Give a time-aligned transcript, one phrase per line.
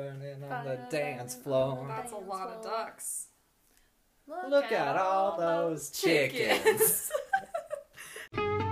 [0.00, 1.80] burning on the dance floor.
[1.80, 3.26] on That's a lot of ducks.
[4.48, 7.10] Look at all those chickens.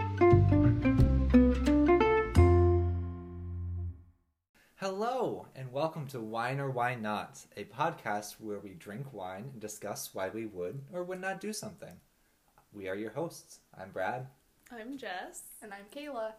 [4.77, 9.61] Hello, and welcome to Wine or Why Not, a podcast where we drink wine and
[9.61, 12.01] discuss why we would or would not do something.
[12.73, 13.59] We are your hosts.
[13.79, 14.29] I'm Brad.
[14.73, 15.43] I'm Jess.
[15.61, 16.33] And I'm Kayla.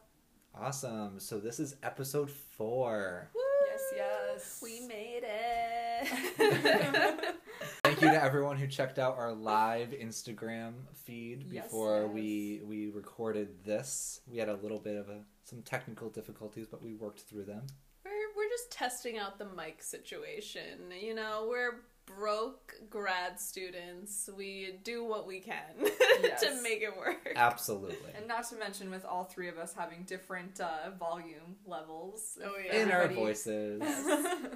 [0.59, 1.19] Awesome.
[1.19, 3.29] So this is episode four.
[3.35, 3.48] Yes,
[3.95, 4.59] yes.
[4.61, 6.07] We made it.
[7.83, 12.11] Thank you to everyone who checked out our live Instagram feed Yes, before yes.
[12.13, 14.21] we we recorded this.
[14.27, 17.63] We had a little bit of a, some technical difficulties, but we worked through them.
[18.05, 20.91] we're we're just testing out the mic situation.
[20.99, 21.81] You know, we're
[22.17, 24.29] broke grad students.
[24.35, 25.63] We do what we can
[26.23, 26.41] Yes.
[26.41, 27.31] to make it work.
[27.35, 28.11] Absolutely.
[28.15, 32.37] And not to mention, with all three of us having different uh, volume levels.
[32.43, 32.75] Oh, yeah.
[32.81, 33.81] In our Everybody- voices,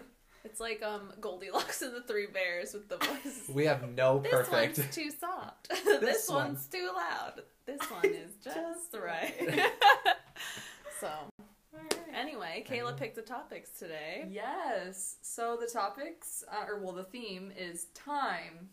[0.45, 3.43] It's like um Goldilocks and the Three Bears with the voices.
[3.53, 4.75] we have no This perfect.
[4.75, 5.69] This one's too soft.
[5.69, 6.47] this, This one.
[6.47, 7.41] one's too loud.
[7.65, 9.33] This one is just Just right.
[10.99, 11.07] so,
[12.13, 14.25] anyway, Kayla picked the topics today.
[14.29, 15.17] Yes.
[15.21, 18.69] So the topics, uh, or well, the theme is time.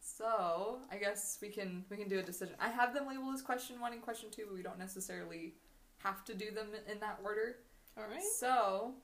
[0.00, 2.54] So I guess we can we can do a decision.
[2.60, 5.54] I have them labeled as question one and question two, but we don't necessarily
[5.98, 7.56] have to do them in that order.
[7.96, 8.22] All right.
[8.38, 8.94] So,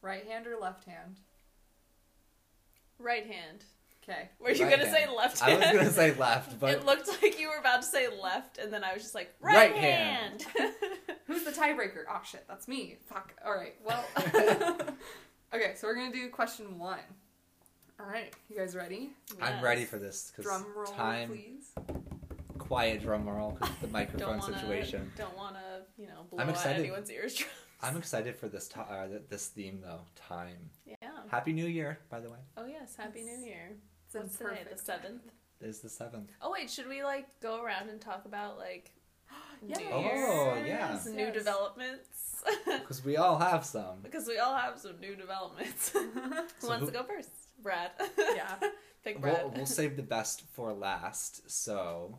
[0.00, 1.20] right hand or left hand?
[2.98, 3.64] Right hand.
[4.02, 4.30] Okay.
[4.40, 5.06] Were you Right gonna hand.
[5.08, 5.60] say left I hand?
[5.60, 8.72] was gonna say left, but it looked like you were about to say left, and
[8.72, 10.42] then I was just like right, Right hand.
[10.56, 10.72] hand.
[11.62, 12.04] Who's the tiebreaker?
[12.10, 12.96] Oh shit, that's me.
[13.06, 13.34] Fuck.
[13.44, 13.74] All right.
[13.84, 14.04] Well.
[15.54, 16.98] okay, so we're gonna do question one.
[18.00, 19.10] All right, you guys ready?
[19.40, 21.70] I'm ready for this because Drum roll, time, please.
[22.58, 25.12] quiet drum roll because the microphone Don't microphone wanna, situation.
[25.16, 26.80] Don't want to, you know, blow I'm out excited.
[26.80, 27.42] anyone's ears.
[27.80, 30.00] I'm excited for this to- uh, this theme though.
[30.16, 30.70] Time.
[30.84, 30.94] yeah.
[31.30, 32.38] Happy New Year, by the way.
[32.56, 33.38] Oh yes, Happy Yes.
[33.38, 33.76] New Year.
[34.06, 34.60] It's in What's today?
[34.70, 35.22] The seventh.
[35.60, 36.30] It is the seventh.
[36.40, 38.90] Oh wait, should we like go around and talk about like
[39.66, 39.80] Yes.
[39.92, 41.12] Oh, Year's, yeah.
[41.12, 41.34] new Yes.
[41.34, 42.08] developments?
[42.66, 44.00] Because we all have some.
[44.02, 45.88] because we all have some new developments.
[45.92, 46.00] Who
[46.58, 47.30] So wants who- to go first?
[47.62, 47.92] Brad.
[48.18, 48.54] Yeah.
[49.04, 49.42] Pick Brad.
[49.44, 51.48] We'll, we'll save the best for last.
[51.50, 52.18] So,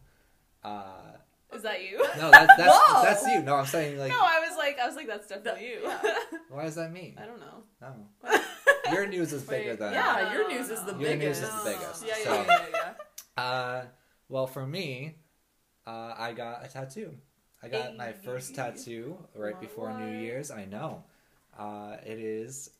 [0.63, 1.17] uh,
[1.53, 1.97] Is that you?
[2.17, 3.03] no, that, that's Whoa!
[3.03, 3.41] that's you.
[3.41, 5.79] No, I'm saying like, no, I was like, I was like, that's definitely you.
[5.83, 6.01] yeah.
[6.49, 7.17] why does that mean?
[7.21, 7.63] I don't know.
[7.81, 8.39] No,
[8.93, 9.91] your news is bigger Wait, than.
[9.93, 10.99] yeah, No, your news is the no.
[10.99, 11.41] Your biggest.
[11.41, 12.93] news is the biggest, Yeah, yeah, so- yeah, yeah,
[13.37, 13.43] yeah.
[13.43, 13.85] Uh,
[14.29, 15.15] well, for me,
[15.85, 17.15] uh, I got a tattoo.
[17.63, 20.51] I got my first tattoo right before New Year's.
[20.51, 21.03] I know.
[21.57, 22.71] Uh, it is,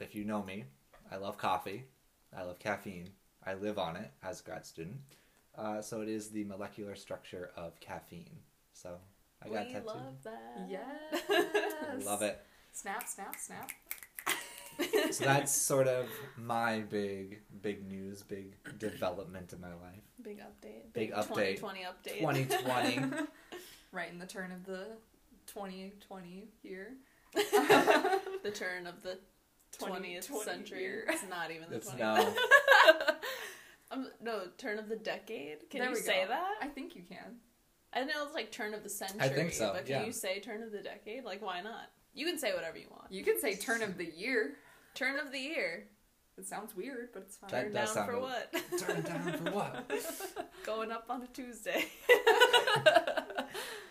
[0.00, 0.64] if you know me,
[1.12, 1.84] I love coffee.
[2.34, 3.10] I love caffeine.
[3.44, 4.96] I live on it as a grad student.
[5.56, 8.38] Uh, so it is the molecular structure of caffeine.
[8.72, 8.96] So
[9.44, 9.86] I got we tattooed.
[9.86, 10.66] love that.
[10.68, 12.04] Yes.
[12.04, 12.40] Love it.
[12.72, 13.70] Snap, snap, snap.
[15.10, 16.06] So that's sort of
[16.36, 20.02] my big, big news, big development in my life.
[20.22, 20.92] Big update.
[20.92, 21.56] Big update.
[21.56, 22.18] 2020 update.
[22.18, 23.16] 2020.
[23.96, 24.86] right in the turn of the
[25.46, 26.92] 2020 year.
[27.34, 29.18] the turn of the
[29.78, 30.80] 20th 2020 century.
[30.82, 31.04] year.
[31.08, 31.98] It's not even the It's 20th.
[31.98, 32.34] no.
[33.90, 35.68] um, no, turn of the decade.
[35.70, 36.28] Can There you say go.
[36.28, 36.54] that?
[36.60, 37.36] I think you can.
[37.92, 39.20] I know it's like turn of the century.
[39.20, 40.06] I think so, But can yeah.
[40.06, 41.24] you say turn of the decade?
[41.24, 41.90] Like, why not?
[42.14, 43.10] You can say whatever you want.
[43.10, 44.52] You can say turn of the year.
[44.94, 45.86] Turn of the year.
[46.38, 47.50] It sounds weird, but it's fine.
[47.50, 48.54] That Turn does down sound for a- what?
[48.78, 49.90] Turn down for what?
[50.66, 51.86] Going up on a Tuesday.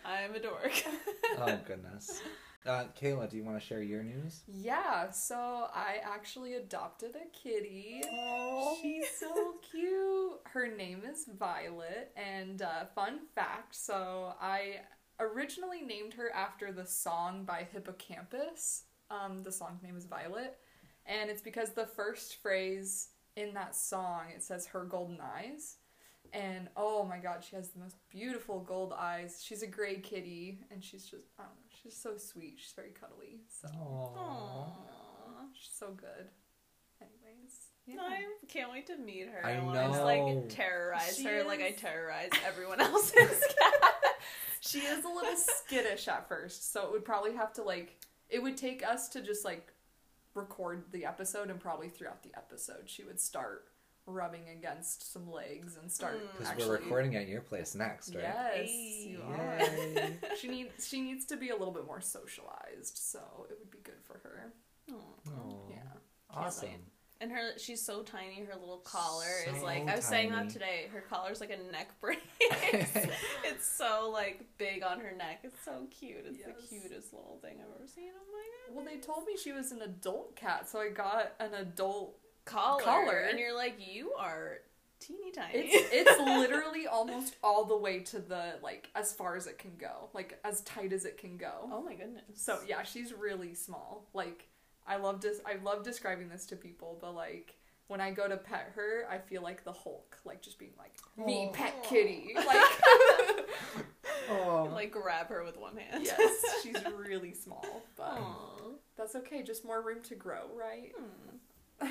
[0.05, 0.71] I'm a dork.
[1.37, 2.21] Oh goodness.
[2.65, 4.41] Uh, Kayla, do you want to share your news?
[4.47, 8.01] Yeah, so I actually adopted a kitty.
[8.09, 8.77] Oh.
[8.81, 10.39] She's so cute.
[10.45, 14.77] Her name is Violet, and uh, fun fact so I
[15.19, 18.83] originally named her after the song by Hippo Campus.
[19.11, 20.57] Um, the song's name is Violet,
[21.05, 25.77] and it's because the first phrase in that song it says her golden eyes.
[26.35, 29.41] And oh my god, she has the most beautiful gold eyes.
[29.43, 32.55] She's a gray kitty, and she's just, I don't know, she's so sweet.
[32.57, 33.39] She's very cuddly.
[33.49, 34.17] So Aww.
[34.17, 34.69] Aww.
[35.53, 36.27] She's so good.
[37.01, 37.95] Anyways, yeah.
[38.01, 39.45] I can't wait to meet her.
[39.45, 40.03] I want to know.
[40.03, 43.13] like terrorize She her like I terrorize everyone else's
[43.59, 43.93] cat.
[44.59, 47.95] she is a little skittish at first, so it would probably have to like
[48.29, 49.71] it would take us to just like
[50.33, 53.67] record the episode and probably throughout the episode she would start
[54.07, 56.31] rubbing against some legs and start Mm.
[56.33, 58.23] Because actually we're recording at your place next, right?
[58.23, 59.05] Yes, Hey.
[59.09, 60.35] you are.
[60.39, 63.19] She needs she needs to be a little bit more socialized, so
[63.49, 64.53] it would be good for her.
[64.91, 64.95] Aw.
[64.95, 65.69] Aw.
[65.69, 65.77] Yeah.
[66.29, 66.69] Awesome.
[66.69, 66.79] wait.
[67.21, 68.43] And her, she's so tiny.
[68.43, 70.89] Her little collar is So like I was saying that today.
[70.93, 72.19] Her collar's like a neck brace.
[72.41, 75.39] it's so like big on her neck.
[75.43, 76.25] It's so cute.
[76.27, 76.49] It's Yes.
[76.61, 78.09] the cutest little thing I've ever seen.
[78.13, 78.75] Oh my god.
[78.75, 82.17] Well, they told me she was an adult cat, so I got an adult.
[82.45, 83.27] Collar, Collar.
[83.29, 84.59] and you're like, you are
[84.99, 85.59] teeny tiny.
[85.59, 89.71] It's it's literally almost all the way to the like as far as it can
[89.77, 91.51] go, like as tight as it can go.
[91.71, 92.23] oh my goodness.
[92.35, 94.05] So yeah, she's really small.
[94.13, 94.47] Like
[94.87, 97.55] I love dis- I love describing this to people, but like
[97.87, 100.93] when I go to pet her, I feel like the Hulk, like just being like
[101.23, 101.51] me Aw.
[101.51, 102.35] pet kitty.
[102.45, 103.45] Like
[104.29, 104.69] Oh.
[104.73, 106.03] like grab her with one hand.
[106.03, 108.69] yes, she's really small, but Aw.
[108.97, 109.43] that's okay.
[109.43, 110.91] Just more room to grow, right?
[110.97, 111.35] Hmm.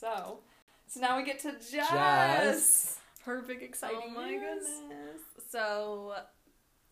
[0.00, 0.38] So,
[0.86, 1.90] so now we get to Jess.
[1.90, 2.98] Jess.
[3.24, 4.40] Her big exciting oh my news.
[4.42, 5.22] goodness.
[5.50, 6.14] So,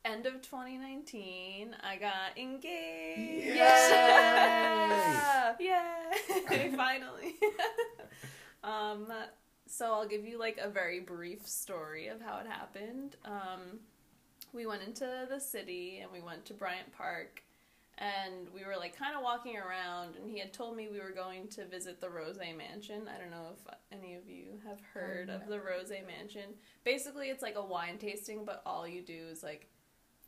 [0.05, 3.57] end of 2019, I got engaged.
[3.57, 5.55] Yeah.
[5.61, 6.73] Yay!
[6.77, 7.37] Finally.
[8.65, 9.13] um,
[9.69, 13.15] so I'll give you like a very brief story of how it happened.
[13.25, 13.81] Um,
[14.53, 17.43] we went into the city and we went to Bryant Park
[17.99, 21.13] and we were like kind of walking around and he had told me we were
[21.13, 23.09] going to visit the Rosé Mansion.
[23.09, 26.55] I don't know if any of you have heard of the Rosé Mansion.
[26.85, 29.69] Basically, it's like a wine tasting but all you do is like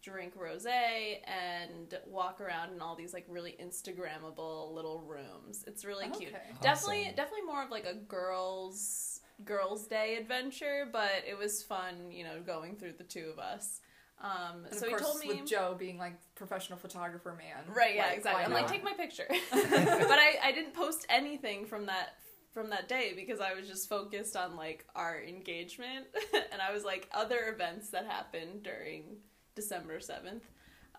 [0.01, 5.65] drink rosé and walk around in all these like really instagrammable little rooms.
[5.67, 6.31] It's really cute.
[6.31, 6.41] Okay.
[6.63, 12.25] Definitely definitely more of like a girls girls day adventure, but it was fun, you
[12.25, 13.81] know, going through the two of us.
[14.21, 17.75] Um And so of he told me with Joe being like professional photographer man.
[17.75, 18.45] Right, yeah, like, exactly.
[18.45, 19.27] I'm like, take my picture.
[19.51, 22.15] but I, I didn't post anything from that
[22.53, 26.07] from that day because I was just focused on like our engagement
[26.53, 29.19] and I was like other events that happened during
[29.55, 30.45] December seventh.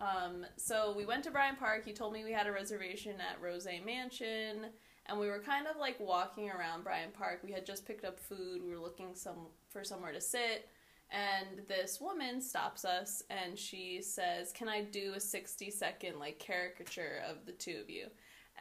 [0.02, 1.84] Um, so we went to Bryant Park.
[1.86, 4.68] He told me we had a reservation at Rosé Mansion,
[5.06, 7.42] and we were kind of like walking around Bryant Park.
[7.44, 8.62] We had just picked up food.
[8.64, 10.70] We were looking some for somewhere to sit,
[11.12, 16.40] and this woman stops us and she says, "Can I do a sixty second like
[16.40, 18.08] caricature of the two of you?"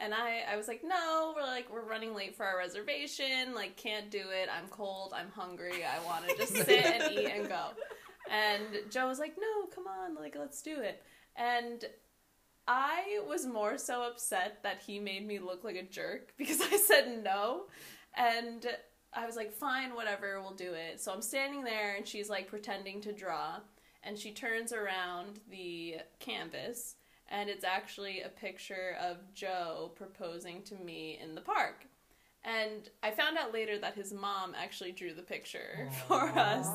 [0.01, 3.53] And I, I was like, no, we're like, we're running late for our reservation.
[3.53, 4.47] Like, can't do it.
[4.49, 5.13] I'm cold.
[5.13, 5.83] I'm hungry.
[5.83, 7.71] I want to just sit and eat and go.
[8.31, 10.15] And Joe was like, no, come on.
[10.15, 11.03] Like, let's do it.
[11.35, 11.83] And
[12.67, 16.77] I was more so upset that he made me look like a jerk because I
[16.77, 17.63] said no.
[18.15, 18.65] And
[19.13, 21.01] I was like, fine, whatever, we'll do it.
[21.01, 23.57] So I'm standing there and she's like pretending to draw.
[24.03, 26.95] And she turns around the canvas
[27.29, 31.85] and it's actually a picture of Joe proposing to me in the park.
[32.43, 36.67] And I found out later that his mom actually drew the picture for us.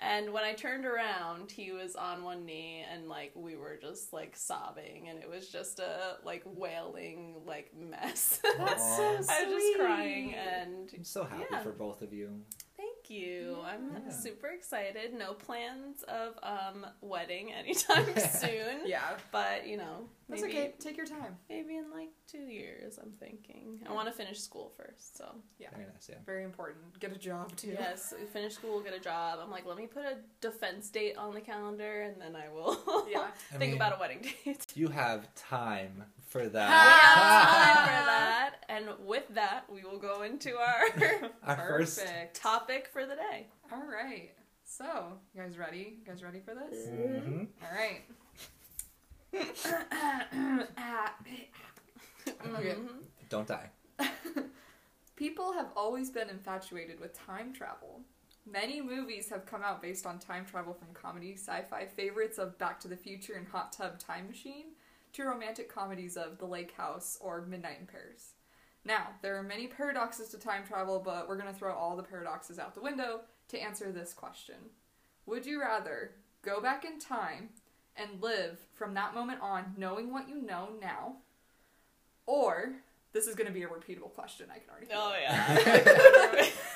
[0.00, 4.12] And when I turned around, he was on one knee and like we were just
[4.12, 8.40] like sobbing and it was just a like wailing like mess.
[8.58, 9.02] That's so.
[9.06, 11.62] I was just crying and I'm so happy Yeah.
[11.62, 12.40] for both of you.
[12.76, 13.58] thank you.
[13.64, 14.12] I'm Yeah.
[14.12, 15.14] super excited.
[15.14, 18.80] No plans of um wedding anytime soon.
[18.86, 19.00] Yeah,
[19.32, 20.74] But you know, that's maybe okay.
[20.78, 21.36] Take your time.
[21.48, 22.98] maybe in like two years.
[23.02, 23.80] I'm thinking.
[23.88, 25.26] I want to finish school first, so
[25.58, 26.16] Yeah, Very nice, yeah.
[26.26, 26.98] very important.
[27.00, 27.76] Get a job too.
[27.78, 29.38] yes, finish school, get a job.
[29.42, 33.06] I'm like, let me put a defense date on the calendar, and then I will.
[33.10, 33.26] Yeah.
[33.52, 34.64] I think mean, about a wedding date.
[34.74, 36.04] You have time
[36.34, 36.68] for We that.
[36.68, 42.04] have time for that, and with that, we will go into our Our first.
[42.34, 43.46] Topic for the day.
[43.72, 44.32] All right.
[44.64, 45.98] So, you guys ready?
[46.00, 46.88] You guys ready for this?
[46.88, 47.46] Mhm.
[47.62, 48.02] All right.
[52.56, 52.74] Okay.
[52.74, 52.88] Mhm.
[53.28, 53.70] Don't die.
[55.16, 58.00] People have always been infatuated with time travel.
[58.50, 62.58] Many movies have come out based on time travel from comedy, sci fi favorites of
[62.58, 64.72] Back to the Future and Hot Tub Time Machine
[65.14, 68.32] to romantic comedies of The Lake House or Midnight in Paris.
[68.84, 72.02] Now, there are many paradoxes to time travel, but we're going to throw all the
[72.02, 74.56] paradoxes out the window to answer this question.
[75.26, 77.50] Would you rather go back in time
[77.96, 81.16] and live from that moment on knowing what you know now?
[82.26, 82.74] Or,
[83.12, 86.46] this is going to be a repeatable question, I can already Oh yeah.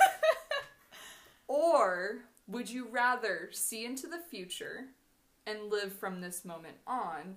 [1.49, 4.85] Or would you rather see into the future
[5.47, 7.37] and live from this moment on?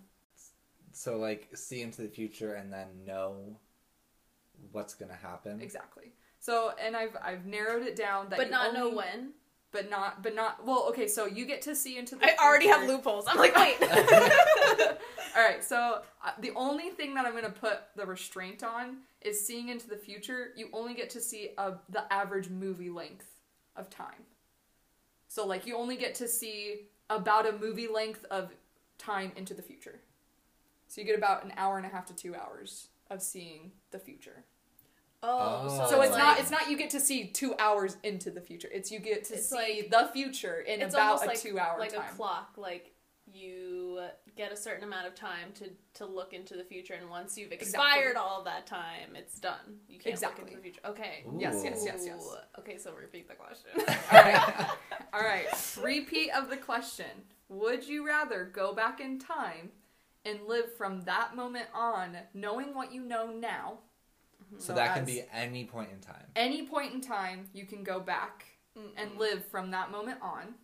[0.93, 3.57] So, like, see into the future and then know
[4.71, 5.61] what's gonna happen.
[5.61, 6.11] Exactly.
[6.39, 9.33] So, and I've I've narrowed it down that but you not know when.
[9.71, 10.87] But not but not well.
[10.89, 12.25] Okay, so you get to see into the.
[12.25, 13.25] I already have loopholes.
[13.27, 13.77] I'm like, wait.
[15.33, 18.97] All right, so uh, the only thing that I'm going to put the restraint on
[19.21, 20.49] is seeing into the future.
[20.57, 23.27] You only get to see a, the average movie length
[23.77, 24.25] of time.
[25.29, 28.51] So, like, you only get to see about a movie length of
[28.97, 30.01] time into the future.
[30.91, 33.99] So, you get about an hour and a half to two hours of seeing the
[33.99, 34.43] future.
[35.23, 35.67] Oh, Oh.
[35.69, 38.41] so, So it's like, not it's not you get to see two hours into the
[38.41, 38.67] future.
[38.73, 41.71] It's you get to see like- the future in it's about a like, two hour
[41.73, 41.79] time.
[41.79, 42.09] like time.
[42.11, 42.55] a clock.
[42.57, 42.91] Like
[43.31, 44.01] you
[44.35, 47.53] get a certain amount of time to to look into the future, and once you've
[47.53, 49.79] expired all of that time, it's done.
[49.87, 50.43] You can't Exactly.
[50.43, 50.81] look into the future.
[50.87, 51.23] Okay.
[51.37, 52.35] Yes, yes, yes, yes.
[52.59, 53.69] Okay, so repeat the question.
[53.77, 54.69] All right.
[55.13, 55.77] All right.
[55.81, 57.05] Repeat of the question.
[57.47, 59.69] Would you rather go back in time
[60.25, 63.79] and live from that moment on knowing what you know now?
[64.57, 66.25] So that can be any point in time.
[66.35, 68.45] any point in time you can go back
[68.97, 70.55] and live from that moment on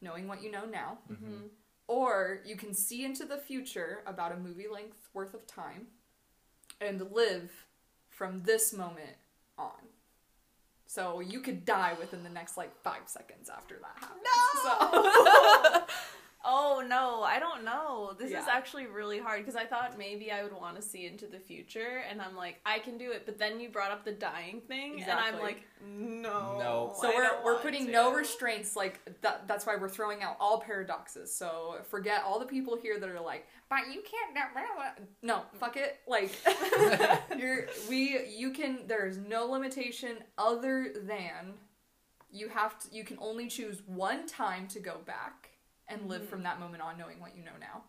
[0.00, 0.98] knowing what you know now.
[1.10, 1.48] Mhm.
[1.86, 5.88] Or you can see into the future about a movie length worth of time
[6.80, 7.50] and live
[8.10, 9.16] from this moment
[9.58, 9.88] on.
[10.86, 14.26] So you could die within the next like five seconds after that happens.
[14.62, 15.86] So-
[16.44, 18.14] Oh no, I don't know.
[18.18, 21.26] This is actually really hard because I thought maybe I would want to see into
[21.26, 23.24] the future, and I'm like, I can do it.
[23.24, 26.94] But then you brought up the dying thing, and I'm like, no, No.
[27.00, 27.92] So I we're, don't we're putting to.
[27.92, 31.34] no restraints like that that's why we're throwing out all paradoxes.
[31.34, 34.34] So forget all the people here that are like, but you can't
[35.22, 36.00] no, fuck it.
[36.06, 36.30] Like
[37.38, 41.54] you're we you can there's no limitation other than
[42.30, 45.50] you have to you can only choose one time to go back
[45.88, 46.44] and live from mm-hmm.
[46.44, 47.82] that moment on knowing what you know now.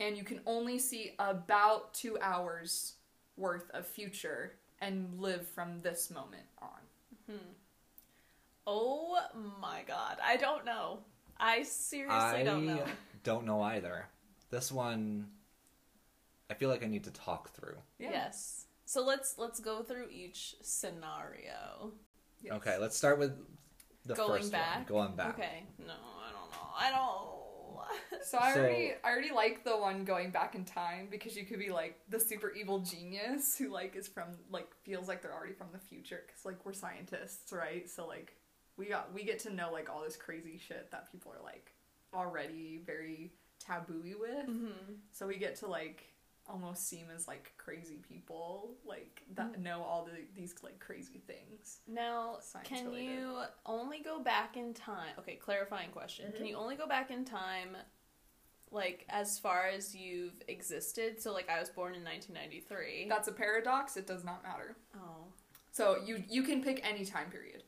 [0.00, 2.94] And you can only see about two hours
[3.36, 6.68] worth of future and live from this moment on.
[7.30, 7.52] Mm-hmm.
[8.66, 9.18] Oh
[9.60, 11.00] my god, I don't know.
[11.38, 12.84] I seriously I don't know.
[13.24, 14.06] don't know either.
[14.50, 15.26] This one,
[16.50, 17.76] I feel like I need to talk through.
[17.98, 18.66] Yes.
[18.84, 21.92] So let's let's go through each scenario.
[22.42, 22.54] Yes.
[22.54, 23.32] Okay, let's start with
[24.04, 24.76] the Going first back?
[24.76, 24.84] one.
[24.84, 25.38] Going back.
[25.38, 25.64] Okay.
[25.78, 25.94] No,
[26.76, 27.38] I don't know.
[28.24, 31.44] So I So- already I already like the one going back in time because you
[31.44, 35.32] could be like the super evil genius who like is from like feels like they're
[35.34, 38.34] already from the future because like we're scientists right so like
[38.76, 41.72] we got we get to know like all this crazy shit that people are like
[42.14, 43.32] already very
[43.66, 44.72] tabooey with Mhm.
[45.12, 46.04] so we get to like
[46.48, 49.62] almost seem as like crazy people like that Mm-hmm.
[49.62, 53.12] know all the these like crazy things Now, can related.
[53.12, 55.14] you only go back in time?
[55.18, 56.26] Okay, clarifying question.
[56.26, 56.36] Mm-hmm.
[56.38, 57.76] Can you only go back in time,
[58.70, 61.20] like as far as you've existed?
[61.22, 63.06] So, like, I was born in 1993.
[63.08, 65.24] that's a paradox it does not matter oh,
[65.70, 67.62] so you you can pick any time period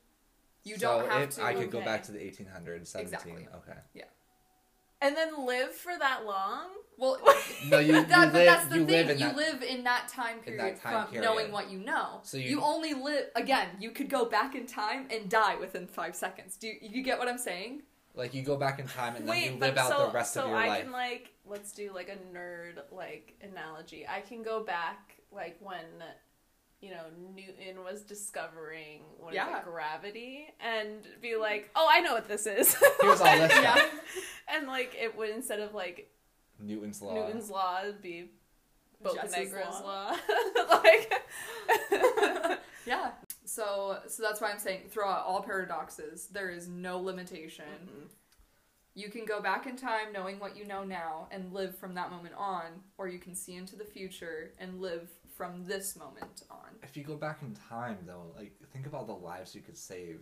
[0.64, 3.02] you so don't have if to I could go back to the 1800s, 17.
[3.02, 3.32] Exactly.
[3.54, 3.78] Okay.
[3.92, 4.04] Yeah.
[5.02, 6.68] And then live for that long?
[6.96, 7.18] Well,
[7.68, 8.46] No, you, you that, but live.
[8.46, 8.94] that's the you thing.
[9.06, 9.36] live in you that.
[9.36, 11.26] live in that time period that time from period.
[11.28, 12.20] knowing what you know.
[12.22, 13.68] So you, you- only live again.
[13.80, 16.56] You could go back in time and die within five seconds.
[16.56, 17.82] Do you, you get what I'm saying?
[18.16, 20.34] Like you go back in time and then Wait, you live out so the rest
[20.34, 20.82] so of your I life.
[20.84, 24.06] can like let's do like a nerd like analogy.
[24.08, 25.84] I can go back like when
[26.80, 27.02] you know
[27.34, 29.58] Newton was discovering what is Yeah.
[29.58, 32.76] it, gravity and be like, oh, I know what this is.
[33.00, 33.84] Here's all this Yeah.
[34.48, 36.08] and like it would instead of like
[36.60, 37.14] Newton's law.
[37.14, 38.30] Newton's law, it'd be
[39.02, 40.12] Bocanegra's law.
[40.12, 40.16] law.
[40.82, 41.12] like
[42.86, 43.10] Yeah.
[43.44, 46.28] So so that's why I'm saying throw out all paradoxes.
[46.28, 47.64] There is no limitation.
[47.84, 48.06] Mm-hmm.
[48.96, 52.12] You can go back in time knowing what you know now and live from that
[52.12, 56.76] moment on, or you can see into the future and live from this moment on.
[56.82, 59.76] If you go back in time, though, like think of all the lives you could
[59.76, 60.20] save.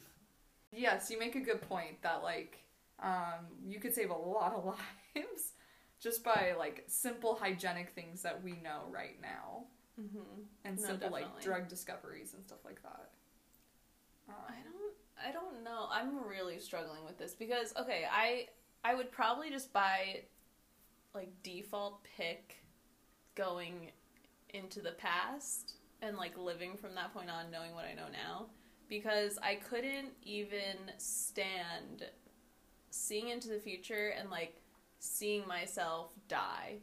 [0.73, 2.65] Yes, you make a good point that like
[3.03, 4.65] um, you could save a lot of
[5.17, 5.53] lives
[6.02, 9.64] just by like simple hygienic things that we know right now
[10.00, 10.47] Mhm.
[10.64, 13.11] and No, simple like drug discoveries and stuff like that.
[14.28, 14.94] Um, I don't
[15.25, 15.87] I don't know.
[15.90, 18.49] I'm really struggling with this because okay, I
[18.85, 20.25] I would probably just buy
[21.14, 22.64] like default pick
[23.35, 23.92] going
[24.50, 28.47] into the past and like living from that point on knowing what I know now
[28.88, 32.11] because I couldn't even stand
[32.90, 34.62] seeing into the future and like
[35.02, 36.76] seeing myself die.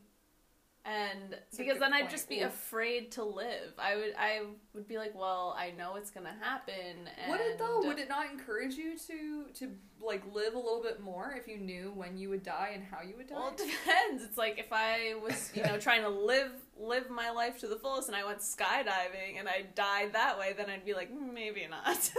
[0.85, 2.45] And That's because good then I'd just be Ooh.
[2.47, 3.73] afraid to live.
[3.77, 4.41] I would I
[4.73, 7.07] would be like, well, I know it's gonna happen.
[7.21, 7.81] And Would it though?
[7.85, 9.71] Would it not encourage you to to
[10.01, 13.01] like live a little bit more if you knew when you would die and how
[13.01, 13.35] you would die?
[13.35, 14.23] Well, it depends.
[14.23, 17.75] It's like if I was, you know, trying to live live my life to the
[17.75, 21.33] fullest, and I went skydiving, and I died that way, then I'd be like, "Mm,
[21.33, 22.11] maybe not.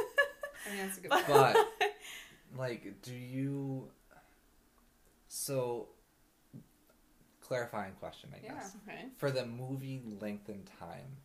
[0.66, 1.56] I mean, that's a good But- point.
[1.78, 1.94] But
[2.58, 3.88] like, do you?
[5.32, 5.90] So,
[7.40, 8.54] clarifying question, I Yeah.
[8.54, 8.76] guess.
[8.82, 9.10] okay.
[9.16, 11.18] For the movie length and time,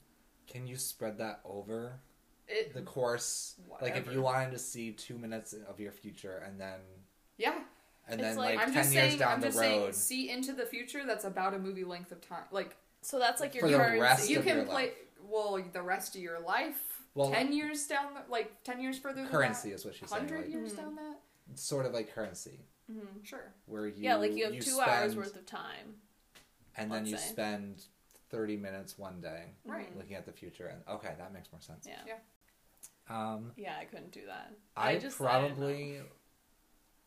[0.45, 1.99] can you spread that over
[2.47, 3.55] It, the course?
[3.81, 6.79] Like, if you wanted to see two minutes of your future, and then
[7.37, 7.63] yeah,
[8.07, 9.17] and It's then like- like, ten years saying.
[9.17, 9.93] down I'm the just road, saying.
[9.93, 11.03] See into the future.
[11.03, 12.45] That's about a movie length of time.
[12.51, 13.99] Like So that's like your For the currency.
[13.99, 14.73] rest you of can your play.
[14.89, 14.97] life.
[15.23, 17.01] well, the rest of your life.
[17.15, 19.23] Well- ten years down, the, like ten years further.
[19.23, 19.75] than currency that?
[19.75, 20.21] is what she's saying.
[20.27, 20.77] Hundred Like, years Mhm.
[20.77, 21.17] down that.
[21.57, 22.59] sort of like currency,
[22.91, 23.25] Mhm.
[23.25, 23.53] Sure.
[23.65, 25.95] where you yeah, like you have two hours worth of time.
[26.77, 27.29] and then you say.
[27.29, 27.83] spend
[28.29, 29.95] thirty minutes one day Right.
[29.97, 30.67] looking at the future.
[30.67, 31.85] And okay, that makes more sense.
[31.87, 32.01] Yeah.
[32.05, 32.17] Yeah.
[33.07, 34.51] Um, Yeah, I couldn't do that.
[34.75, 35.99] I, I don't probably,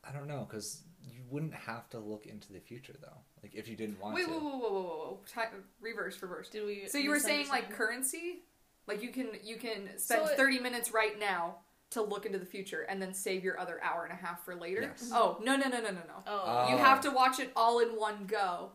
[0.05, 3.19] I don't know, because you wouldn't have to look into the future though.
[3.43, 4.33] Like if you didn't want Wait, to.
[4.33, 5.21] whoa, whoa, whoa, whoa, whoa, whoa!
[5.27, 6.49] Ti- reverse, reverse.
[6.49, 6.87] Did we?
[6.89, 8.43] So you were saying like currency,
[8.87, 11.59] like you can you can spend So it- thirty minutes right now
[11.91, 14.55] to look into the future and then save your other hour and a half for
[14.55, 14.83] later.
[14.83, 15.11] Yes.
[15.13, 16.23] Oh no no no no no no!
[16.27, 16.79] Oh, You Oh.
[16.79, 18.73] have to watch it all in one go.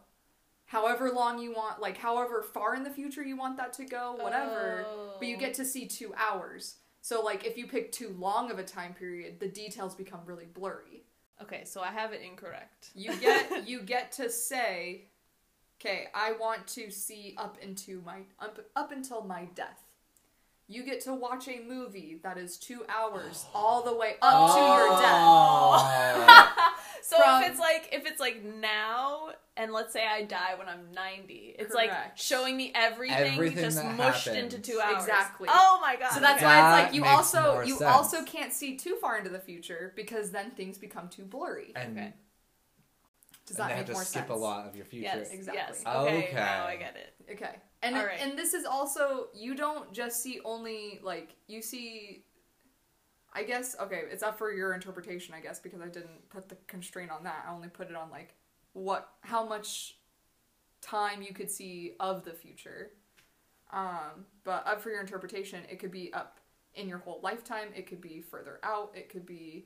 [0.65, 4.13] However long you want, like however far in the future you want that to go,
[4.19, 4.85] whatever.
[4.87, 5.15] Oh.
[5.19, 5.39] But you Oh.
[5.39, 6.77] get to see two hours.
[7.01, 10.45] So like if you pick too long of a time period, the details become really
[10.45, 11.03] blurry.
[11.41, 12.89] Okay, so I have it incorrect.
[12.95, 15.09] You get you get to say,
[15.79, 19.83] okay, I want to see up into my up, up until my death.
[20.73, 24.59] You get to watch a movie that is two hours all the way up to
[24.59, 24.99] your oh.
[25.01, 26.23] death.
[26.27, 26.69] Oh.
[27.05, 30.69] So From- if it's like if it's like now, and let's say I die when
[30.69, 34.53] I'm 90, it's like showing me everything, Everything just mushed happened.
[34.53, 35.03] into two hours.
[35.03, 35.49] Exactly.
[35.51, 36.13] Oh my god.
[36.13, 36.45] So that's okay.
[36.45, 37.91] why it's like you also you sense.
[37.91, 41.73] also can't see too far into the future because then things become too blurry.
[41.75, 42.13] and, Okay.
[43.45, 44.31] Does and that they make have to more skip sense?
[44.31, 45.03] a lot of your future.
[45.03, 45.61] Yes, Exactly.
[45.67, 45.83] yes.
[45.85, 46.35] Okay, Okay.
[46.35, 47.33] now I get it.
[47.33, 47.55] Okay.
[47.83, 48.19] And right.
[48.19, 52.23] and this is also you don't just see only like you see
[53.33, 56.57] I guess okay, it's up for your interpretation, I guess, because I didn't put the
[56.67, 57.45] constraint on that.
[57.47, 58.35] I only put it on like
[58.73, 59.97] what how much
[60.81, 62.91] time you could see of the future.
[63.71, 66.39] Um, but up for your interpretation, it could be up
[66.75, 69.65] in your whole lifetime, it could be further out, it could be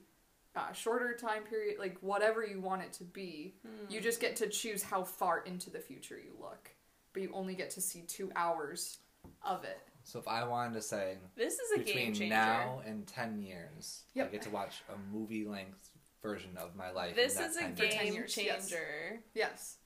[0.56, 3.56] uh, shorter time period, like whatever you want it to be.
[3.66, 3.92] Hmm.
[3.92, 6.72] You just get to choose how far into the future you look,
[7.14, 9.00] but you only get to see two hours
[9.46, 9.80] of it.
[10.04, 12.30] So if I wanted to say This is a game between changer.
[12.30, 14.28] now and ten years, Yep.
[14.28, 15.90] I get to watch a movie length
[16.22, 17.16] version of my life.
[17.16, 18.70] this in that is a 10 For 10 game years, yes.
[18.70, 19.20] changer.
[19.34, 19.78] Yes.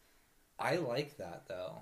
[0.60, 1.82] I like that though.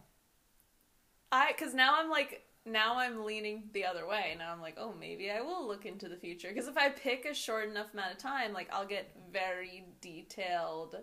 [1.31, 4.35] I because now I'm like now I'm leaning the other way.
[4.37, 6.49] Now I'm like, oh, maybe I will look into the future.
[6.49, 10.95] Because if I pick a short enough amount of time, like I'll get very detailed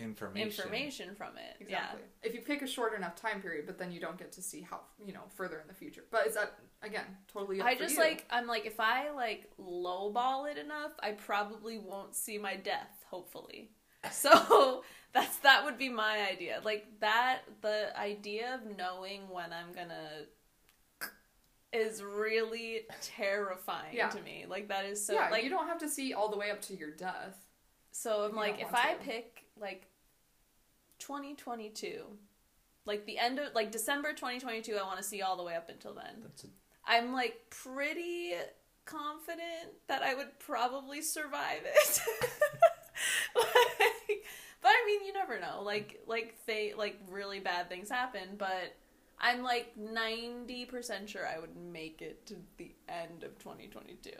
[0.00, 0.48] Information.
[0.48, 1.56] information from it.
[1.60, 2.02] Exactly.
[2.22, 4.60] If you pick a short enough time period, but then you don't get to see
[4.60, 6.02] how you know further in the future.
[6.10, 7.60] But it's that again totally.
[7.60, 8.00] Up I just you.
[8.00, 13.04] like I'm like if I like lowball it enough, I probably won't see my death.
[13.10, 13.70] Hopefully.
[14.12, 14.82] So
[15.12, 16.60] that's that would be my idea.
[16.64, 20.24] Like that the idea of knowing when I'm gonna
[21.72, 24.08] is really terrifying Yeah.
[24.08, 24.46] to me.
[24.48, 26.60] Like that is so yeah, like you don't have to see all the way up
[26.62, 27.46] to your death.
[27.92, 28.98] So I'm like, if I to.
[29.04, 29.86] pick like
[31.00, 32.04] 2022,
[32.86, 35.68] like the end of like December 2022, I want to see all the way up
[35.68, 36.22] until then.
[36.22, 36.46] That's a,
[36.86, 38.32] I'm like pretty
[38.84, 42.00] confident that I would probably survive it.
[43.36, 44.24] like,
[44.62, 45.62] but I mean, you never know.
[45.62, 48.76] Like, like they like really bad things happen, but.
[49.22, 54.12] I'm like 90% sure I would make it to the end of 2022.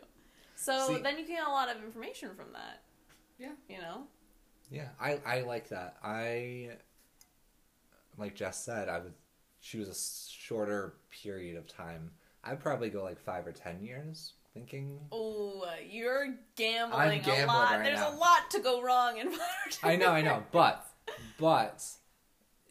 [0.56, 2.82] So See- then you can get a lot of information from that.
[3.38, 3.52] Yeah.
[3.66, 4.02] You know?
[4.70, 5.96] Yeah, I I like that.
[6.02, 6.70] I
[8.18, 9.14] like Jess said, I would
[9.60, 12.10] choose a shorter period of time.
[12.44, 14.34] I'd probably go like five or ten years.
[14.52, 17.70] Thinking, Oh, you're gambling, I'm gambling a lot.
[17.70, 18.10] right There's now.
[18.12, 19.44] a lot to go wrong in modern
[19.84, 20.84] I know, I know, but
[21.38, 21.84] but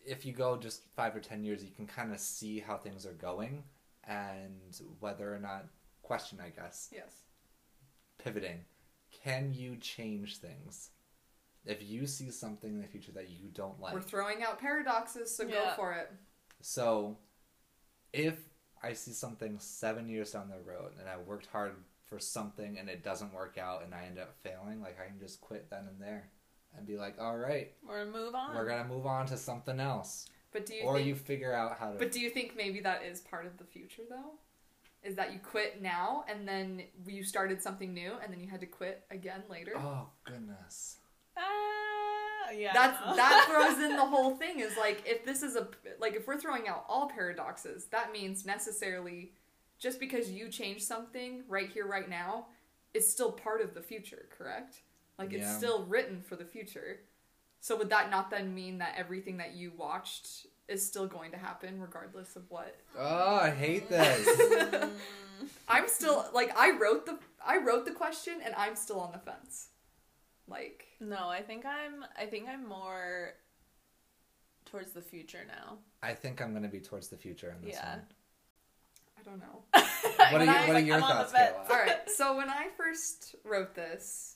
[0.05, 3.05] if you go just five or ten years, you can kind of see how things
[3.05, 3.63] are going
[4.05, 5.67] and whether or not
[6.03, 7.13] question, I guess, Yes.
[8.17, 8.65] pivoting.
[9.23, 10.89] Can you change things?
[11.65, 15.35] If you see something in the future that you don't like, We're throwing out paradoxes,
[15.35, 16.11] so go for it.
[16.61, 17.17] so
[18.13, 18.35] if
[18.81, 21.73] I see something seven years down the road and I worked hard
[22.05, 25.19] for something and it doesn't work out and I end up failing, like I can
[25.19, 26.29] just quit then and there
[26.75, 28.55] and be like, all right, We're gonna move on.
[28.55, 30.27] we're gonna move on to something else.
[30.51, 31.07] But do you or think?
[31.07, 31.99] you figure out how to.
[31.99, 34.33] But do you think maybe that is part of the future though?
[35.03, 38.59] Is that you quit now and then you started something new and then you had
[38.61, 39.73] to quit again later?
[39.77, 40.97] oh goodness.
[41.39, 42.71] Ah, yeah.
[42.73, 45.67] That's that throws in the whole thing is like if this is a
[45.99, 49.33] like if we're throwing out all paradoxes, that means necessarily
[49.79, 52.47] just because you change something right here right now
[52.93, 54.81] is still part of the future, correct?
[55.17, 55.57] Like it's Yeah.
[55.57, 57.01] still written for the future.
[57.61, 61.37] So would that not then mean that everything that you watched is still going to
[61.37, 62.75] happen regardless of what?
[62.97, 64.89] Oh, I hate this.
[65.67, 69.19] I'm still like I wrote the I wrote the question and I'm still on the
[69.19, 69.67] fence.
[70.49, 72.03] Like no, I think I'm.
[72.17, 73.33] I think I'm more
[74.65, 75.77] towards the future now.
[76.01, 77.89] I think I'm gonna be towards the future in this Yeah.
[77.95, 78.05] one.
[79.19, 79.63] I don't know.
[80.31, 81.55] What are, you, I was what are your I'm on the thoughts, fence.
[81.67, 81.69] Kayla?
[81.71, 82.09] All right.
[82.09, 84.35] So when I first wrote this,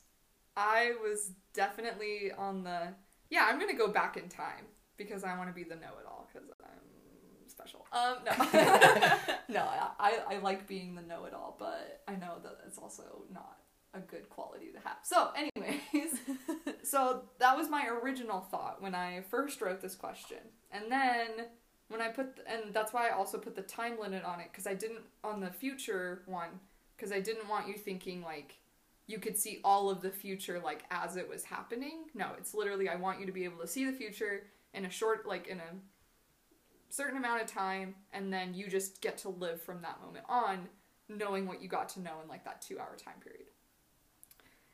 [0.57, 2.89] I was definitely on the
[3.29, 3.47] yeah.
[3.49, 4.65] I'm gonna go back in time
[4.97, 7.85] because I want to be the know-it-all because I'm special.
[7.91, 8.31] Um, no,
[9.61, 9.67] no.
[9.99, 13.57] I I like being the know-it-all, but I know that it's also not
[13.93, 14.97] a good quality to have.
[15.03, 15.79] So, anyways,
[16.93, 20.37] so that was my original thought when I first wrote this question,
[20.71, 21.47] and then
[21.87, 24.67] when I put and that's why I also put the time limit on it because
[24.67, 26.59] I didn't on the future one
[26.95, 28.59] because I didn't want you thinking like
[29.07, 32.05] you could see all of the future like as it was happening.
[32.13, 34.43] No, it's literally I want you to be able to see the future
[34.75, 35.73] in a short like in a
[36.89, 40.69] certain amount of time and then you just get to live from that moment on
[41.09, 43.47] knowing what you got to know in like that 2 hour time period.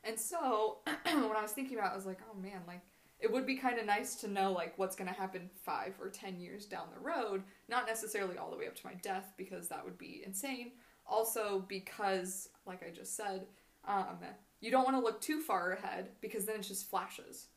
[0.04, 2.80] And so when I was thinking about it, I was like, "Oh man, like
[3.20, 6.08] it would be kind of nice to know like what's going to happen 5 or
[6.08, 9.68] 10 years down the road, not necessarily all the way up to my death because
[9.68, 10.72] that would be insane.
[11.06, 13.46] Also because like I just said,
[13.86, 14.18] um,
[14.60, 17.48] you don't want to look too far ahead because then it just flashes.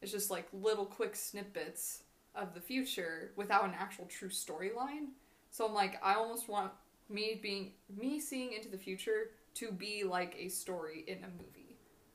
[0.00, 2.02] It's just like little quick snippets
[2.34, 5.08] of the future without an actual true storyline.
[5.50, 6.72] So I'm like, I almost want
[7.10, 11.61] me being me seeing into the future to be like a story in a movie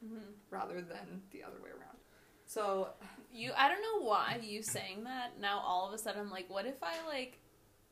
[0.08, 0.34] Mhm.
[0.50, 1.98] rather than the other way around.
[2.46, 2.94] So
[3.32, 5.40] You, I don't know why you saying that.
[5.40, 7.40] Now all of a sudden I'm like, what if I like,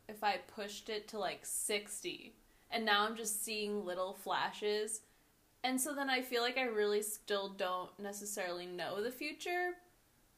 [0.07, 2.35] if I pushed it to like sixty,
[2.71, 5.01] and now I'm just seeing little flashes,
[5.63, 9.73] and so then I feel like I really still don't necessarily know the future,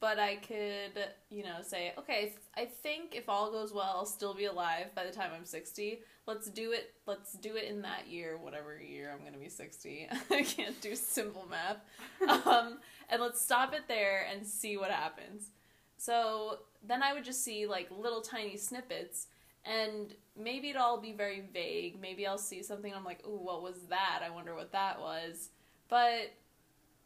[0.00, 0.92] but I could,
[1.30, 5.04] you know, say, okay, I think if all goes well, I'll still be alive by
[5.04, 6.00] the time I'm sixty.
[6.26, 6.94] Let's do it.
[7.06, 10.08] Let's do it in that year, whatever year I'm gonna be sixty.
[10.30, 11.78] I can't do simple math.
[12.46, 15.50] Um, and let's stop it there and see what happens.
[15.96, 19.26] So then I would just see like little tiny snippets,
[19.64, 22.00] and maybe it'll all be very vague.
[22.00, 22.92] Maybe I'll see something.
[22.94, 24.20] I'm like, ooh, what was that?
[24.24, 25.50] I wonder what that was.
[25.88, 26.32] But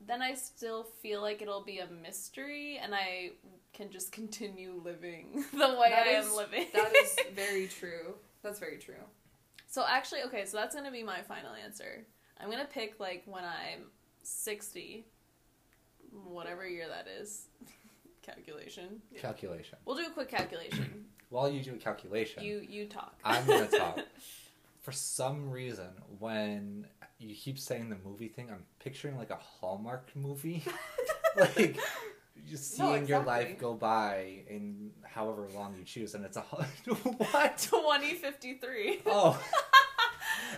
[0.07, 3.33] then I still feel like it'll be a mystery, and I
[3.73, 6.67] can just continue living the way That I is- am living.
[6.73, 8.15] that is very true.
[8.43, 8.95] That's very true.
[9.69, 12.05] So actually, okay, so that's gonna be my final answer.
[12.41, 13.85] I'm gonna pick like when I'm
[14.23, 15.07] 60,
[16.25, 17.47] whatever year that is.
[18.23, 19.01] calculation.
[19.19, 19.79] Calculation.
[19.85, 21.07] We'll do a quick calculation.
[21.31, 23.15] While you do a calculation, you you talk.
[23.25, 24.01] I'm gonna talk.
[24.83, 26.87] For some reason, when
[27.19, 30.65] you keep saying the movie thing, I'm picturing like a Hallmark movie,
[31.37, 31.79] like
[32.49, 36.41] just No, seeing your life go by in however long you choose, and it's a
[36.91, 37.59] what?
[37.59, 39.03] 2053.
[39.07, 39.41] Oh,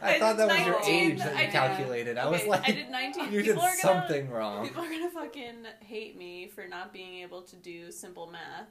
[0.02, 2.18] I I thought that did was your age that I you did- calculated.
[2.18, 3.24] I was Okay, like, I did 19.
[3.32, 4.66] you did People are gonna- something wrong.
[4.66, 8.68] People are gonna fucking hate me for not being able to do simple math.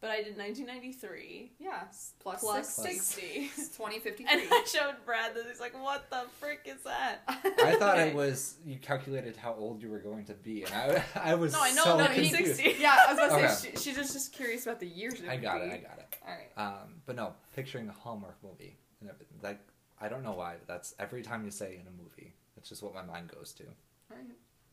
[0.00, 1.82] But I did 1993 Yeah.
[2.20, 3.48] Plus, plus 60.
[3.48, 3.66] 60.
[3.76, 4.26] 2053.
[4.30, 5.46] And I showed Brad this.
[5.46, 8.08] He's like, "What the frick is that?" I thought Okay.
[8.08, 11.52] it was you calculated how old you were going to be, and I, I was
[11.52, 12.56] No, I know so I'm confused.
[12.56, 12.76] 60.
[12.80, 13.52] yeah, I was about to Okay.
[13.52, 15.20] say, she, she's just, just curious about the years.
[15.28, 15.70] I got it.
[15.72, 16.16] I got it.
[16.26, 16.50] Alright.
[16.56, 19.38] Um, but no, picturing a Hallmark movie and everything.
[19.42, 19.60] Like
[20.00, 22.82] I don't know why, but that's every time you say in a movie, that's just
[22.82, 23.64] what my mind goes to.
[24.10, 24.26] Alright.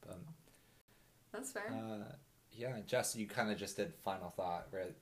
[0.08, 0.20] But
[1.34, 1.70] That's fair.
[1.70, 2.14] uh,
[2.54, 4.96] yeah, Jess, you kind of just did final thought, right?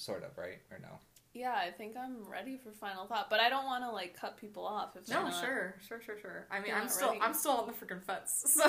[0.00, 0.58] Sort of, right?
[0.70, 0.88] Or no?
[1.34, 4.38] Yeah, I think I'm ready for final thought, but I don't want to like cut
[4.38, 5.38] people off if no, not.
[5.38, 6.46] sure, sure, sure, sure.
[6.50, 7.20] I mean, I'm still, ready.
[7.20, 8.44] I'm still on the freaking fence.
[8.56, 8.64] So,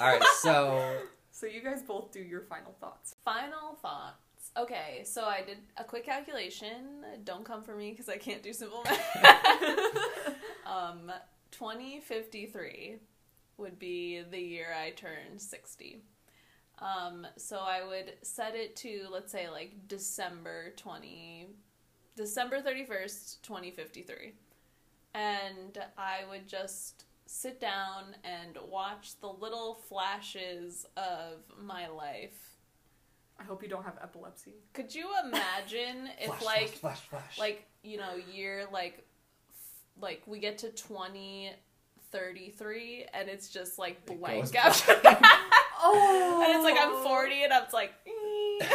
[0.00, 0.98] All right, so
[1.30, 3.14] so you guys both do your final thoughts.
[3.24, 4.50] Final thoughts.
[4.58, 7.04] Okay, so I did a quick calculation.
[7.22, 9.16] Don't come for me because I can't do simple math.
[10.66, 11.12] um,
[11.52, 12.96] 2053
[13.56, 16.02] would be the year I turned 60.
[16.78, 21.48] Um, so I would set it to let's say like December 20
[22.16, 24.32] December 31st, 2053.
[25.14, 32.56] And I would just sit down and watch the little flashes of my life.
[33.38, 34.54] I hope you don't have epilepsy.
[34.72, 37.38] Could you imagine if flash, like flash, flash, flash.
[37.38, 39.04] like you know year like
[39.50, 45.18] f- like we get to 2033 and it's just like blank goes after blank.
[45.82, 48.66] Oh, and it's like I'm 40 and I'm like eh.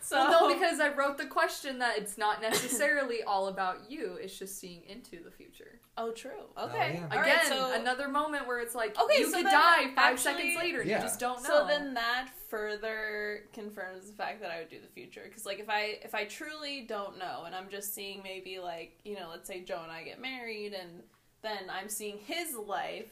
[0.00, 4.18] so Well, no, because I wrote the question that it's not necessarily all about you.
[4.20, 5.78] It's just seeing into the future.
[5.96, 7.08] oh true Oh, okay yeah.
[7.16, 10.14] All right, Again, so, another moment where it's like Okay, you so could die five
[10.14, 10.82] actually- seconds later.
[10.82, 10.96] Yeah.
[10.98, 11.48] You just don't know.
[11.48, 15.58] so then that further confirms the fact that I would do the future because like
[15.60, 19.28] if I if I truly don't know and I'm just seeing maybe like you know
[19.30, 21.02] let's say Joe and I get married and
[21.42, 23.10] then I'm seeing his life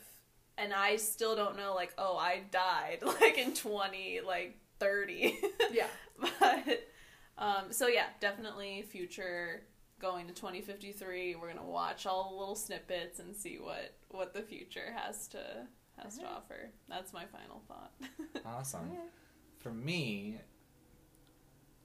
[0.60, 5.38] and I still don't know like oh I died like in 20 like 30
[5.72, 5.86] yeah,
[6.20, 6.88] but
[7.38, 9.62] um so yeah definitely future
[10.00, 11.36] going to 2053.
[11.36, 15.40] We're gonna watch all the little snippets and see what what the future has to
[16.02, 16.70] has to offer.
[16.88, 17.92] That's my final thought.
[18.46, 18.90] Awesome.
[19.58, 20.38] For me,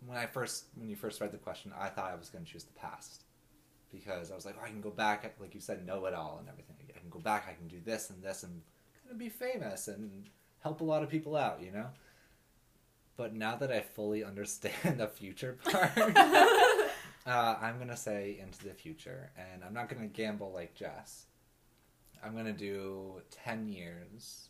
[0.05, 2.51] when I first when you first read the question, I thought I was going to
[2.51, 3.25] choose the past
[3.91, 6.37] because I was like, oh, I can go back, like you said, know it all
[6.39, 6.74] and everything.
[7.15, 8.61] Go back, I can do this and this, and
[9.01, 10.25] kind of be famous and
[10.59, 11.87] help a lot of people out, you know.
[13.15, 15.91] But now that I fully understand the future part,
[17.25, 21.27] uh, I'm gonna say into the future, and I'm not gonna gamble like Jess.
[22.21, 24.49] I'm gonna do ten years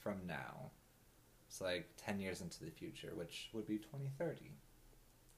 [0.00, 0.70] from now.
[1.48, 4.50] It's like 10 years into the future, which would be 2030,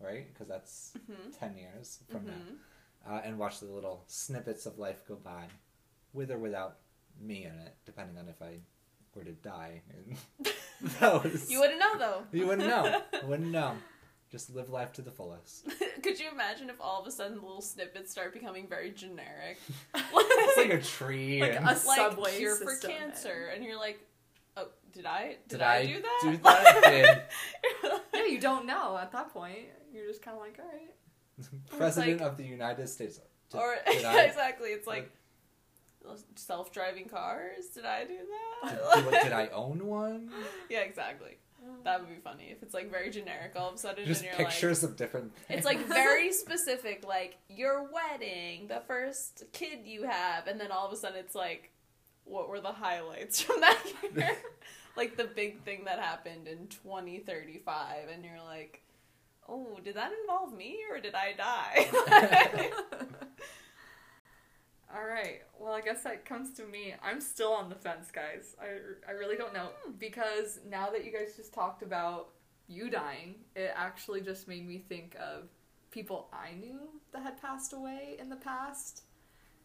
[0.01, 0.27] right?
[0.33, 1.39] Because that's Mhm.
[1.39, 2.33] 10 years from now.
[2.33, 2.57] Mhm.
[3.07, 5.49] Uh, and watch the little snippets of life go by,
[6.13, 6.77] with or without
[7.21, 8.59] me in it, depending on if I
[9.15, 9.83] were to die.
[10.81, 11.51] in those.
[11.51, 12.23] You wouldn't know though.
[12.33, 13.03] You wouldn't know.
[13.25, 13.75] Wouldn't know.
[14.31, 15.67] Just live life to the fullest.
[16.03, 19.59] Could you imagine if all of a sudden little snippets start becoming very generic?
[19.95, 21.41] It's like a tree.
[21.41, 23.99] Like and- a like subway cure for cancer, and you're like,
[24.57, 26.21] oh, did I did, Did I, I do that?
[26.23, 26.83] do that?
[26.85, 27.23] I did.
[28.15, 29.61] yeah, you don't know at that point.
[29.93, 31.79] You're just kind of like, all right.
[31.79, 33.21] President like- of the United States.
[33.51, 35.11] Did, or did I, exactly, it's like
[36.37, 37.67] self-driving cars.
[37.75, 38.17] Did I do
[38.63, 38.95] that?
[39.11, 40.31] did, did I own one?
[40.69, 41.39] yeah, exactly.
[41.85, 44.29] That would be funny if it's like very generic all of a sudden, Just and
[44.31, 45.33] you're pictures of different.
[45.49, 50.71] like, it's like very specific, like your wedding, the first kid you have, and then
[50.71, 51.71] all of a sudden it's like,
[52.25, 53.83] what were the highlights from that
[54.15, 54.37] year?
[54.97, 58.83] like the big thing that happened in 2035, and you're like,
[59.49, 62.71] oh, did that involve me or did I die?
[64.95, 65.43] All right.
[65.59, 66.95] Well, I guess that comes to me.
[67.03, 68.57] I'm still on the fence, guys.
[68.61, 69.93] I, I really don't know hmm.
[69.99, 72.31] because now that you guys just talked about
[72.69, 75.49] you dying, it actually just made me think of
[75.91, 76.81] people I knew
[77.13, 79.03] that had passed away in the past.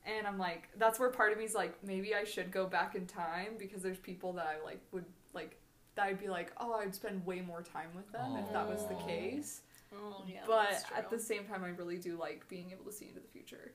[0.06, 3.06] And I'm like, that's where part of me's like, maybe I should go back in
[3.06, 5.58] time because there's people that I like would like
[5.96, 8.86] that I'd be like, oh, I'd spend way more time with them if that was
[8.88, 9.62] the case
[9.96, 13.08] oh, yeah, but at the same time, I really do like being able to see
[13.08, 13.74] into the future.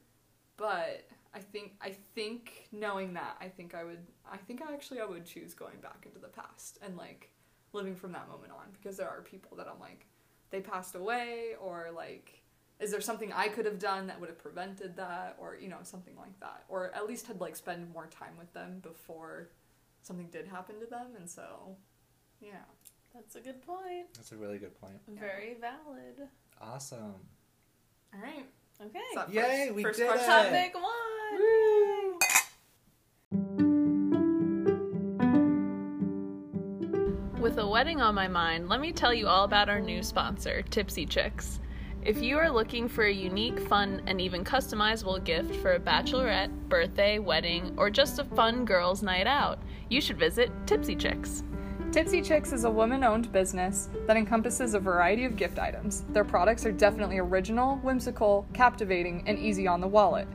[0.57, 5.01] But I think I think knowing that, I think I would I think I actually
[5.01, 7.31] I would choose going back into the past and like
[7.73, 10.07] living from that moment on because there are people that I'm like
[10.51, 12.43] they passed away or like
[12.81, 15.79] is there something I could have done that would have prevented that or you know
[15.83, 19.51] something like that or at least had like spend more time with them before
[20.03, 21.77] something did happen to them and so
[22.41, 22.65] yeah
[23.15, 24.07] That's a good point.
[24.15, 24.99] That's a really good point.
[25.09, 26.29] Very valid.
[26.61, 27.15] Awesome.
[28.15, 28.47] all right
[28.81, 29.01] Okay.
[29.15, 30.09] So Yay, first- we first did it.
[30.11, 30.29] question.
[30.29, 32.19] Topic one.
[37.41, 40.63] With a wedding on my mind, let me tell you all about our new sponsor,
[40.63, 41.61] Tipsy Chicks.
[42.03, 46.51] If you are looking for a unique, fun, and even customizable gift for a bachelorette,
[46.69, 51.43] birthday, wedding, or just a fun girls' night out, you should visit Tipsy Chicks.
[51.91, 56.05] Tipsy Chicks is a woman owned business that encompasses a variety of gift items.
[56.11, 60.29] Their products are definitely original, whimsical, captivating, and easy on the wallet.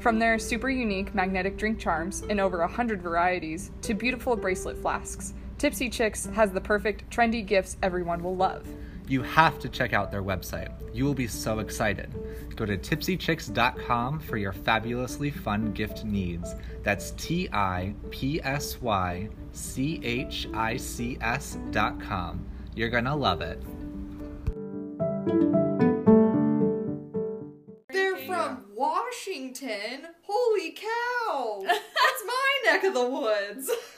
[0.00, 5.32] From their super unique magnetic drink charms in over 100 varieties to beautiful bracelet flasks,
[5.58, 8.66] Tipsy Chicks has the perfect trendy gifts everyone will love.
[9.08, 10.72] You have to check out their website.
[10.92, 12.12] You will be so excited.
[12.56, 16.54] Go to tipsychicks.com for your fabulously fun gift needs.
[16.82, 22.44] That's T I P S Y C H I C S dot com.
[22.74, 23.62] You're gonna love it.
[27.92, 30.08] They're from Washington.
[30.22, 31.62] Holy cow!
[31.64, 33.70] That's my neck of the woods.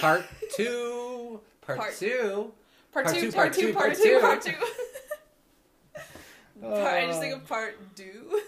[0.00, 0.24] Part
[0.56, 1.40] two.
[1.62, 2.52] Part, Part- two.
[2.92, 4.20] Part, Part two, two, part part two, two, part part two, two.
[4.20, 4.52] part two.
[6.60, 8.40] Part- I just Uh, think of part do.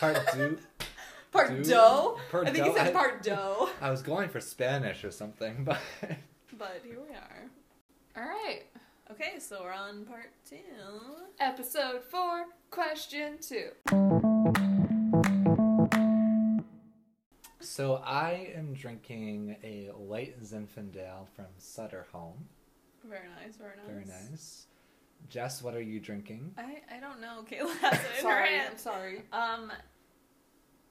[0.00, 0.58] Part two.
[1.32, 2.76] Part Do- part I think he dough.
[2.76, 3.68] Said part dough.
[3.80, 5.78] I was going for Spanish or something, but
[6.56, 7.42] But here we are.
[8.16, 8.62] All right.
[9.10, 10.58] Okay, so we're on part two.
[11.40, 13.70] Episode four, question two.
[17.64, 22.46] So I am drinking a light Zinfandel from Sutter Home.
[23.08, 23.86] Very nice, very nice.
[23.86, 24.66] Very nice.
[25.28, 26.52] Jess, what are you drinking?
[26.58, 27.44] I, I don't know.
[27.50, 28.68] Kayla has it in her Sorry, hand.
[28.72, 29.22] I'm sorry.
[29.32, 29.72] Um,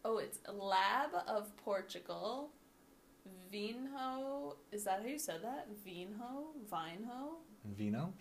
[0.04, 2.50] oh, it's Lab of Portugal.
[3.54, 4.56] Vinho.
[4.72, 5.68] Is that how you said that?
[5.86, 6.46] Vinho?
[6.72, 7.36] Vinho?
[7.78, 8.14] Vino?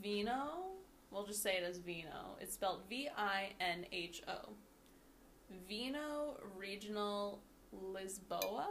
[0.00, 0.66] Vino?
[1.10, 2.36] We'll just say it as Vino.
[2.40, 4.50] It's spelled V I N H O.
[5.68, 7.40] Vino Regional
[7.82, 8.66] Lisboa.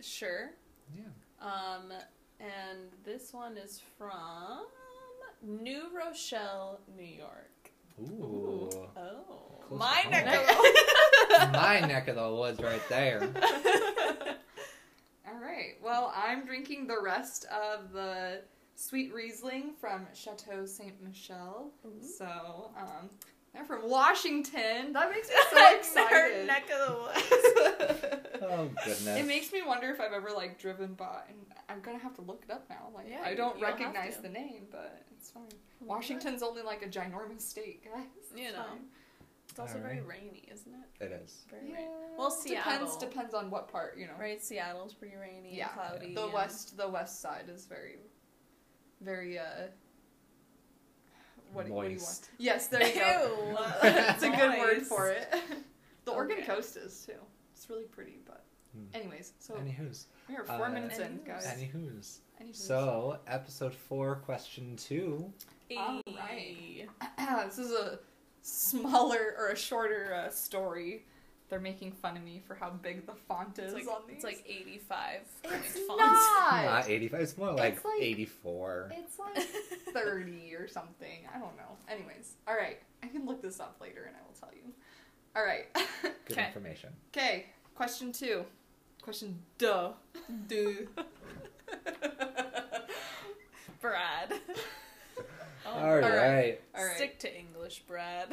[0.00, 0.50] Sure.
[0.94, 1.02] Yeah.
[1.40, 1.92] Um,
[2.38, 4.64] and this one is from
[5.42, 7.70] New Rochelle, New York.
[8.00, 8.70] Ooh.
[8.96, 10.46] Oh, Close my neck of
[11.28, 13.20] the My neck of the woods right there.
[15.28, 15.74] All right.
[15.82, 18.40] Well, I'm drinking the rest of the
[18.74, 20.92] sweet Riesling from Chateau Ste.
[21.02, 21.70] Michelle.
[21.86, 22.02] Ooh.
[22.02, 23.10] So, um,
[23.52, 24.92] they're from Washington.
[24.92, 26.46] That makes me so Her excited.
[26.46, 28.16] neck of the woods.
[28.42, 29.06] Oh goodness.
[29.06, 31.36] It makes me wonder if I've ever like driven by, and
[31.68, 32.88] I'm gonna have to look it up now.
[32.94, 35.44] Like Yeah, I don't you don't recognize the name, but it's fine.
[35.80, 38.06] Washington's only like a ginormous state, guys.
[38.34, 38.62] You It's know.
[38.64, 38.78] fine.
[39.50, 41.04] It's also very rainy, isn't it?
[41.04, 41.44] It is.
[41.50, 41.76] Very Yeah.
[41.76, 41.88] rainy.
[42.16, 42.98] Well, depends Seattle.
[42.98, 44.14] depends on what part, you know.
[44.18, 46.14] Right, Seattle's pretty rainy Yeah, and cloudy.
[46.14, 47.98] the and- west the west side is very,
[49.00, 49.68] very uh.
[51.52, 52.00] What, do- what do you want?
[52.08, 52.28] Moist.
[52.38, 53.36] Yes, there you go.
[53.50, 53.58] Ew.
[53.82, 55.32] That's a good word for it.
[56.04, 56.46] the Oregon Okay.
[56.46, 57.12] coast is too.
[57.54, 58.84] It's really pretty, but Hmm.
[58.94, 60.06] anyways, so Anywho's.
[60.28, 61.26] we are four Uh, minutes in, Anywho's.
[61.26, 61.46] guys.
[61.46, 62.18] Anywho's.
[62.40, 62.56] Anywho's.
[62.64, 65.32] So, episode four, question two.
[65.76, 66.00] All
[66.32, 66.86] Eee.
[67.46, 67.98] this is a
[68.42, 71.04] smaller or a shorter uh, story.
[71.50, 74.16] They're making fun of me for how big the font is It's like, on these.
[74.16, 76.00] it's like 85 It's fonts.
[76.00, 76.64] not.
[76.64, 77.20] Not 85.
[77.20, 78.92] It's more like, It's like- 84.
[78.96, 81.26] It's like 30 or something.
[81.34, 81.76] I don't know.
[81.88, 82.78] Anyways, all right.
[83.02, 84.72] I can look this up later and I will tell you.
[85.36, 85.66] All right.
[86.02, 86.46] Good Okay.
[86.46, 86.90] information.
[87.12, 87.46] okay.
[87.74, 88.44] Question two.
[89.02, 89.90] Question duh.
[90.46, 90.88] Dude.
[93.80, 94.32] Brad.
[95.66, 96.02] Oh, All right.
[96.02, 96.60] right.
[96.76, 96.96] All right.
[96.96, 98.28] Stick to English, Brad.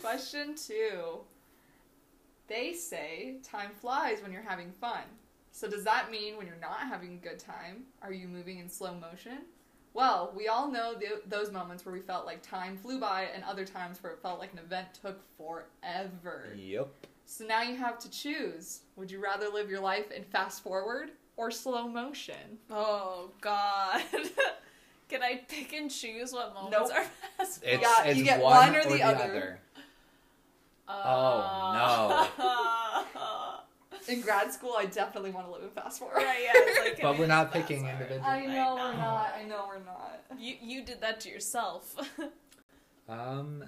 [0.00, 1.20] Question two.
[2.52, 5.04] They say time flies when you're having fun.
[5.52, 8.68] So does that mean when you're not having a good time, are you moving in
[8.68, 9.38] slow motion?
[9.94, 13.42] Well, we all know th- those moments where we felt like time flew by and
[13.44, 16.48] other times where it felt like an event took forever.
[16.54, 16.88] Yep.
[17.24, 18.80] So now you have to choose.
[18.96, 22.58] Would you rather live your life in fast forward or slow motion?
[22.70, 24.02] Oh, God.
[25.08, 26.98] Can I pick and choose what moments Nope.
[26.98, 27.04] are
[27.38, 27.62] fast?
[27.64, 29.58] It's, got- it's you get one, one or or the the other.
[30.88, 31.02] Other.
[31.08, 33.58] Oh, no.
[34.08, 36.16] In grad school, I definitely want to live in fast forward.
[36.16, 36.82] right, yeah.
[36.84, 37.92] Like, But we we're not picking forward?
[38.00, 38.28] individual.
[38.28, 39.32] I know we're not.
[39.38, 40.20] I know we're not.
[40.38, 41.94] You, you did that to yourself.
[43.08, 43.64] Um,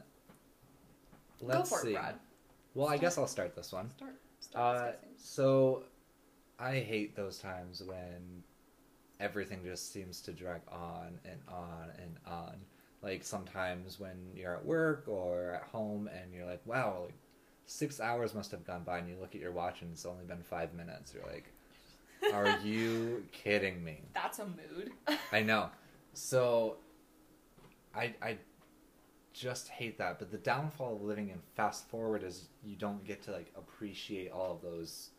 [1.40, 1.90] Go let's for see.
[1.90, 2.14] it, Brad.
[2.74, 3.90] Well, I guess I'll start this one.
[3.90, 4.14] Start.
[4.40, 5.82] Start Uh, so,
[6.58, 8.42] I hate those times when
[9.20, 12.54] everything just seems to drag on and on and on.
[13.04, 17.14] Like sometimes when you're at work or at home and you're like, wow, like
[17.66, 20.24] six hours must have gone by, and you look at your watch and it's only
[20.24, 21.12] been five minutes.
[21.12, 21.52] You're like,
[22.32, 24.00] are you kidding me?
[24.14, 24.92] That's a mood.
[25.32, 25.68] I know.
[26.14, 26.78] So,
[27.94, 28.38] I I
[29.34, 30.18] just hate that.
[30.18, 34.30] But the downfall of living in fast forward is you don't get to like appreciate
[34.30, 35.10] all of those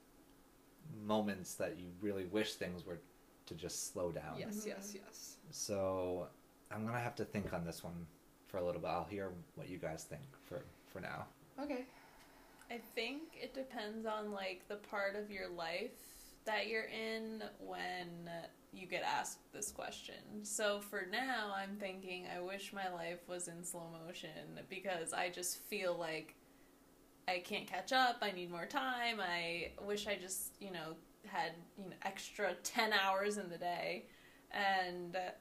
[1.05, 2.99] moments that you really wish things were
[3.45, 4.39] to just slow down.
[4.39, 5.35] yes, yes, yes.
[5.51, 6.27] So
[6.71, 8.06] I'm gonna have to think on this one
[8.47, 8.89] for a little bit.
[8.89, 11.25] I'll hear what you guys think for for now.
[11.62, 11.86] Okay.
[12.71, 15.91] I think it depends on like the part of your life
[16.45, 18.30] that you're in when
[18.73, 20.43] you get asked this question.
[20.43, 25.30] So for now, I'm thinking I wish my life was in slow motion because I
[25.30, 26.36] just feel like
[27.28, 28.17] I can't catch up.
[28.21, 29.19] I need more time.
[29.19, 34.06] I wish I just, you know, had, you know, extra 10 hours in the day.
[34.51, 35.32] And uh,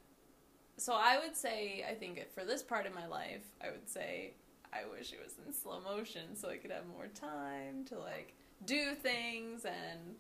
[0.77, 4.35] so I would say I think for this part of my life, I would say
[4.73, 8.35] I wish it was in slow motion so I could have more time to like
[8.65, 10.17] do things and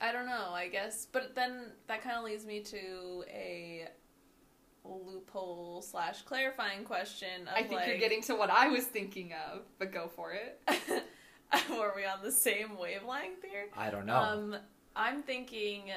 [0.00, 1.06] I don't know, I guess.
[1.10, 3.88] But then that kind of leads me to a
[4.84, 7.42] loophole slash clarifying question.
[7.42, 10.32] Of I think like, you're getting to what I was thinking of, but go for
[10.32, 10.60] it.
[11.70, 13.66] Were we on the same wavelength here?
[13.76, 14.16] I don't know.
[14.16, 14.56] Um,
[14.96, 15.90] I'm thinking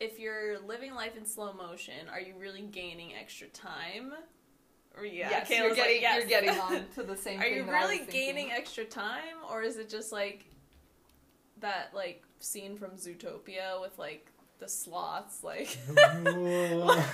[0.00, 4.12] if you're living life in slow motion, are you really gaining extra time?
[4.96, 6.18] Or yeah, yes, Kayla's you're like, getting yes.
[6.18, 7.54] you're getting on to the same Are thing.
[7.56, 10.46] you that really gaining extra time, or is it just like
[11.60, 14.26] that like scene from Zootopia with like
[14.58, 15.76] the sloths, like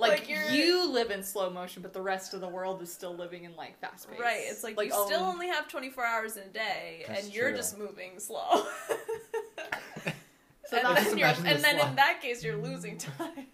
[0.00, 3.14] Like, Like, you're- live in slow motion, but the rest of the world is still
[3.16, 4.18] living in like fast pace.
[4.20, 4.40] right?
[4.44, 7.48] It's like, you oh, still only have 24 hours in a day, That's and you're
[7.48, 7.56] true.
[7.56, 8.64] just moving slow.
[10.68, 13.46] So and that's- then, you're, and then in that case, you're losing time.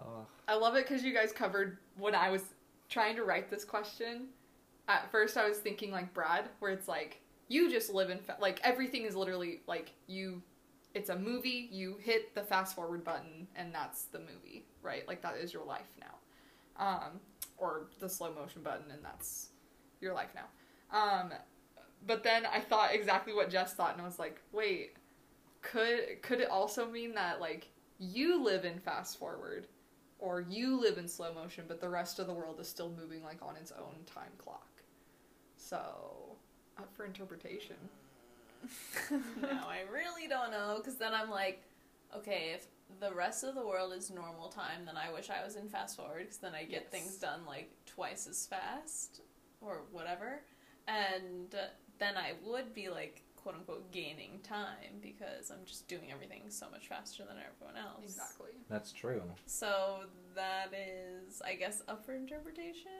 [0.00, 2.42] Oh, I love it because you guys covered when I was
[2.88, 4.28] trying to write this question.
[4.88, 8.38] At first, I was thinking like Brad, where it's like you just live in fa-
[8.40, 10.42] like everything is literally like you.
[10.94, 11.68] It's a movie.
[11.70, 15.06] You hit the fast forward button, and that's the movie, right?
[15.06, 17.20] Like that is your life now, um,
[17.58, 19.48] or the slow motion button, and that's
[20.00, 20.46] your life now.
[20.98, 21.32] Um,
[22.06, 24.94] but then I thought exactly what Jess thought, and I was like, wait,
[25.62, 29.66] could could it also mean that like you live in fast forward
[30.18, 33.22] or you live in slow motion but the rest of the world is still moving
[33.22, 34.66] like on its own time clock?
[35.56, 36.36] So
[36.78, 37.76] up for interpretation.
[39.40, 41.62] No, I really don't know because then I'm like,
[42.16, 42.66] okay, if
[43.00, 45.96] the rest of the world is normal time, then I wish I was in fast
[45.96, 46.90] forward because then I get Yes.
[46.90, 49.20] things done like twice as fast
[49.60, 50.42] or whatever,
[50.88, 51.54] and
[51.98, 56.66] then I would be like quote unquote gaining time because I'm just doing everything so
[56.70, 58.02] much faster than everyone else.
[58.04, 59.22] exactly That's true.
[59.46, 60.00] So
[60.34, 62.90] that is, I guess, up for interpretation.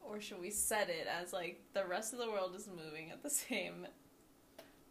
[0.00, 3.22] Or should we set it as like the rest of the world is moving at
[3.22, 3.86] the same?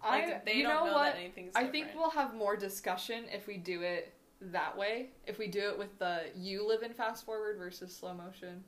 [0.03, 1.53] Like I they you don't know, know, what that anything's.
[1.56, 5.70] I think we'll have more discussion if we do it that way if we do
[5.70, 8.64] it with the you live in fast forward versus slow motion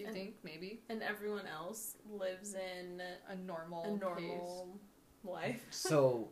[0.00, 4.78] do you And- think maybe and everyone else lives in a normal a normal
[5.24, 5.60] life.
[5.70, 6.28] So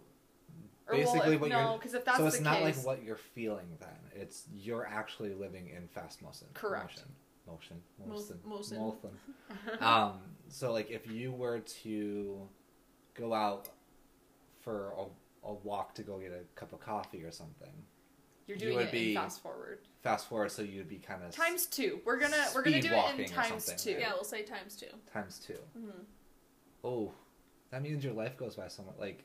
[0.86, 2.76] Or, well, basically, if- what no, you're because if that's so it's the not case,
[2.78, 3.88] like what you're feeling then.
[4.14, 6.48] It's you're actually living in fast motion.
[6.54, 7.04] Correct.
[7.46, 7.82] Motion.
[7.98, 8.40] Mo- Motion.
[8.44, 8.78] motion.
[8.78, 9.10] Motion.
[9.80, 10.20] um.
[10.48, 12.48] So like, if you were to
[13.14, 13.68] go out
[14.60, 17.72] for a, a walk to go get a cup of coffee or something,
[18.46, 21.30] you're you would it be- in fast forward fast forward, so you'd be kind of
[21.32, 22.01] times two.
[22.05, 23.92] We're gonna we're gonna do it in times two.
[23.92, 24.01] right?
[24.01, 24.86] Yeah, we'll say times two.
[25.12, 25.59] times two.
[25.78, 25.90] hmm
[26.84, 27.12] Oh,
[27.70, 29.24] that means your life goes by somewhat like.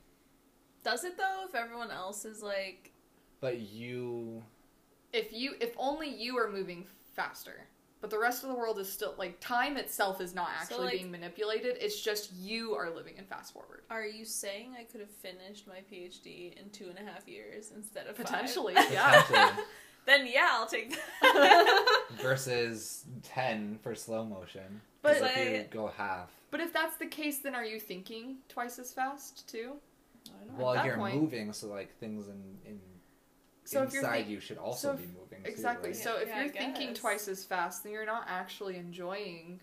[0.84, 1.46] Does it though?
[1.48, 2.92] If everyone else is like,
[3.40, 4.44] But you
[5.14, 7.68] If you if only you are moving faster,
[8.02, 10.86] but the rest of the world is still like time itself is not So, actually
[10.86, 11.78] like- being manipulated.
[11.80, 13.84] It's just you are living in fast forward.
[13.90, 17.72] are you saying I could have finished my PhD in two and a half years
[17.74, 18.26] instead of five?
[18.26, 19.22] Potentially, yeah.
[19.22, 19.64] potentially
[20.06, 20.92] Then yeah, I'll take
[21.22, 21.98] that.
[22.22, 24.82] versus ten for slow motion.
[25.02, 28.38] But- 'Cause if you go half, But if that's the case, then are you thinking
[28.50, 29.74] twice as fast too?
[30.28, 32.80] I don't well, you're point- moving, so like things in in
[33.66, 35.44] So if you're inside think- you should also so be if- moving.
[35.44, 35.90] too, Exactly.
[35.90, 35.96] right?
[35.98, 39.62] So if Yeah, you're thinking twice as fast, then you're not actually enjoying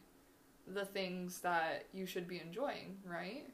[0.67, 3.47] the things that you should be enjoying, right?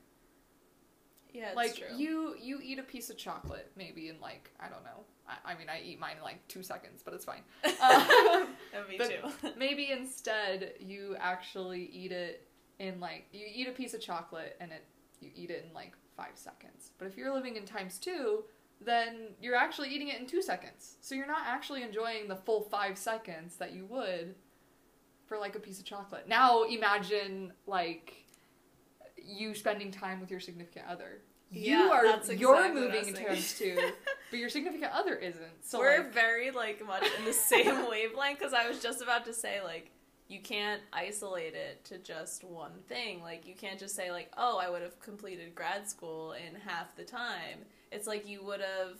[1.32, 1.96] Yeah, like true.
[1.96, 5.04] you you eat a piece of chocolate maybe in like I don't know.
[5.28, 7.42] I, I mean I eat mine in like two seconds, but it's fine.
[7.82, 8.48] Um,
[8.88, 9.50] me too.
[9.58, 12.48] maybe instead you actually eat it
[12.78, 14.84] in like you eat a piece of chocolate and it
[15.20, 16.90] you eat it in like five seconds.
[16.98, 18.44] But if you're living in times two,
[18.80, 20.96] then you're actually eating it in two seconds.
[21.00, 24.34] So you're not actually enjoying the full five seconds that you would
[25.26, 26.28] for like a piece of chocolate.
[26.28, 28.24] Now imagine like
[29.26, 31.22] you spending time with your significant other.
[31.50, 33.26] You Yeah, are you're exactly I moving was in thinking.
[33.26, 33.76] times two,
[34.30, 35.64] but your significant other isn't.
[35.64, 39.24] So We're like, very like much in the same wavelength because I was just about
[39.26, 39.90] to say like
[40.28, 43.22] you can't isolate it to just one thing.
[43.22, 46.96] Like you can't just say like, "Oh, I would have completed grad school in half
[46.96, 47.60] the time."
[47.92, 48.98] It's like you would have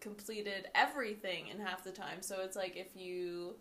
[0.00, 2.22] completed everything in half the time.
[2.22, 3.54] So it's like if you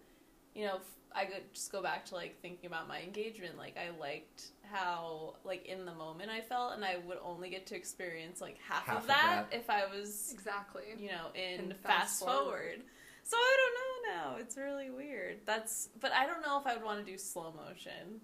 [0.56, 0.80] you know,
[1.16, 3.58] I could just go back to like thinking about my engagement.
[3.58, 7.66] Like I liked how like in the moment I felt, and I would only get
[7.68, 9.58] to experience like half, Half of, of that, that.
[9.58, 10.84] if I was exactly.
[11.00, 12.44] you know, in, In fast, fast forward.
[12.44, 12.82] forward.
[13.24, 14.38] So I don't know now.
[14.42, 15.40] It's really weird.
[15.46, 18.22] That's but I don't know if I would want to do slow motion.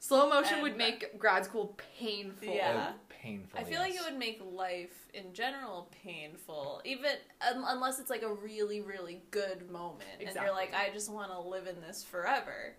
[0.00, 2.54] Slow motion And- would make grad school painful.
[2.54, 2.92] Yeah.
[2.92, 3.58] Oh, painful.
[3.58, 7.10] I feel like it would make life in general painful, even
[7.50, 11.30] um, unless it's like a really really good moment, and you're like, I just want
[11.32, 12.74] to live in this forever.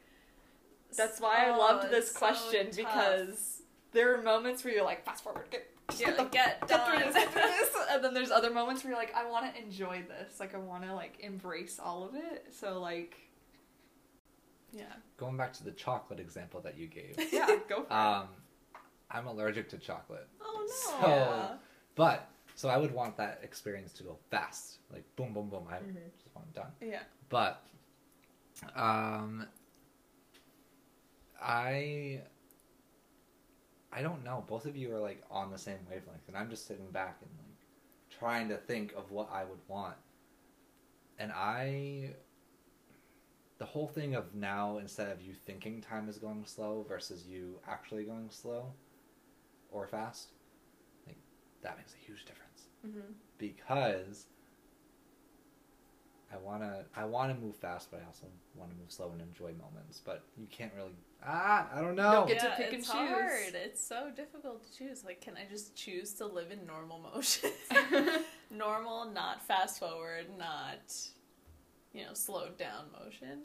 [0.96, 3.62] That's why I Oh, loved this it's so question because
[3.92, 5.68] there are moments where you're like, fast forward, get,
[6.00, 7.06] Yeah, get, the, like, get get through done.
[7.08, 7.70] this, get through this.
[7.92, 10.40] And then there's other moments where you're like, I want to enjoy this.
[10.40, 12.48] Like, I want to, like, embrace all of it.
[12.52, 13.16] So, like,
[14.72, 14.84] yeah.
[15.18, 17.16] going back to the chocolate example that you gave.
[17.32, 17.92] yeah, go for it.
[17.92, 18.28] um,
[19.12, 20.66] I'm allergic to chocolate, Oh
[21.02, 21.08] no.
[21.08, 21.58] So-
[21.96, 25.66] but so I would want that experience to go fast, like boom, boom, boom.
[25.70, 25.96] I Mhm.
[26.22, 26.72] just want it done.
[26.82, 27.04] Yeah.
[27.30, 27.64] But
[28.76, 29.48] um
[31.42, 32.22] I
[33.92, 34.44] I don't know.
[34.48, 37.32] Both of you are like on the same wavelength and I'm just sitting back and
[37.40, 39.96] like trying to think of what I would want.
[41.18, 42.14] And I
[43.60, 47.60] the whole thing of now instead of you thinking time is going slow versus you
[47.68, 48.74] actually going slow
[49.72, 50.30] or fast,
[51.08, 51.18] like
[51.62, 52.46] that makes a huge difference
[52.88, 53.12] Mm-hmm.
[53.38, 54.28] because
[56.32, 59.52] I wanna I wanna move fast, but I also want to move slow and enjoy
[59.54, 60.00] moments.
[60.06, 60.92] But you can't really
[61.26, 62.12] ah I don't know.
[62.12, 62.96] Don't get to yeah, pick and it's choose.
[62.96, 63.56] hard.
[63.56, 65.04] It's so difficult to choose.
[65.04, 67.50] Like, can I just choose to live in normal motion?
[68.52, 70.94] normal, not fast forward, not
[71.94, 73.44] you know slowed down motion.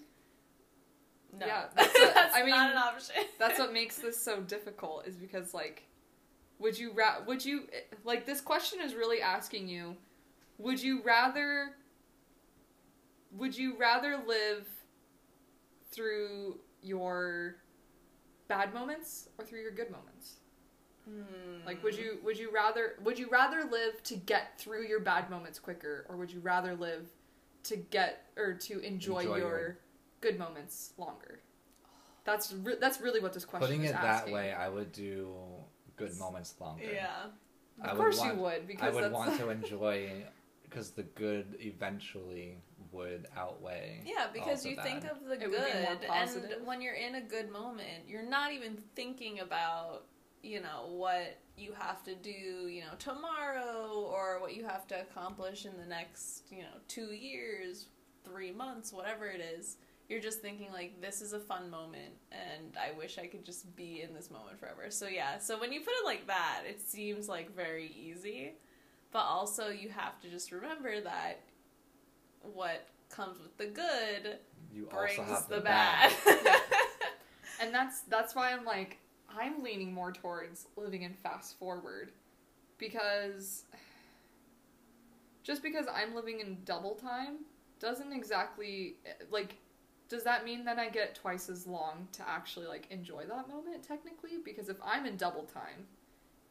[1.39, 3.17] No, Yeah, that's, that's a- I not an option.
[3.39, 5.85] That's what makes this so difficult, is because, like,
[6.59, 7.65] Would you ra- would you
[8.05, 9.97] like this question is really asking you
[10.59, 11.75] would you rather
[13.33, 14.69] would you rather live
[15.91, 17.57] through your
[18.49, 20.35] bad moments or through your good moments?
[21.05, 21.67] Hmm.
[21.67, 25.29] Like would you would you rather would you rather live to get through your bad
[25.31, 27.09] moments quicker or would you rather live
[27.65, 29.79] to get or to enjoy, Enjoy your, your-
[30.21, 31.41] good moments longer?
[32.25, 33.69] That's re- that's really what this question is.
[33.77, 35.29] Putting is it that way, I would do
[35.97, 36.85] good moments longer.
[36.91, 37.09] Yeah.
[37.83, 40.25] I Of would course want- you would Because I would that's want to enjoy
[40.62, 42.57] because the good eventually
[42.91, 44.01] would outweigh.
[44.05, 44.85] Yeah, because also you bad.
[44.85, 46.11] think of the It would be more good,
[46.59, 50.07] and when you're in a good moment, you're not even thinking about
[50.45, 55.01] you know what you have to do, you know, tomorrow or what you have to
[55.01, 57.87] accomplish in the next, you know, two years,
[58.25, 59.77] three months, whatever it is.
[60.09, 63.75] You're just thinking like this is a fun moment, and I wish I could just
[63.75, 64.91] be in this moment forever.
[64.91, 68.53] So yeah, so when you put it like that, it seems like very easy,
[69.13, 71.41] but also you have to just remember that
[72.43, 74.39] what comes with the good
[74.75, 76.13] You brings also have the, the, bad.
[77.61, 78.99] and that's that's why I'm like
[79.37, 82.12] I'm leaning more towards living in fast forward
[82.78, 83.64] because
[85.43, 87.39] just because I'm living in double time
[87.80, 88.97] doesn't exactly
[89.30, 89.57] like
[90.09, 93.82] does that mean that I get twice as long to actually like enjoy that moment
[93.82, 95.87] technically because if I'm in double time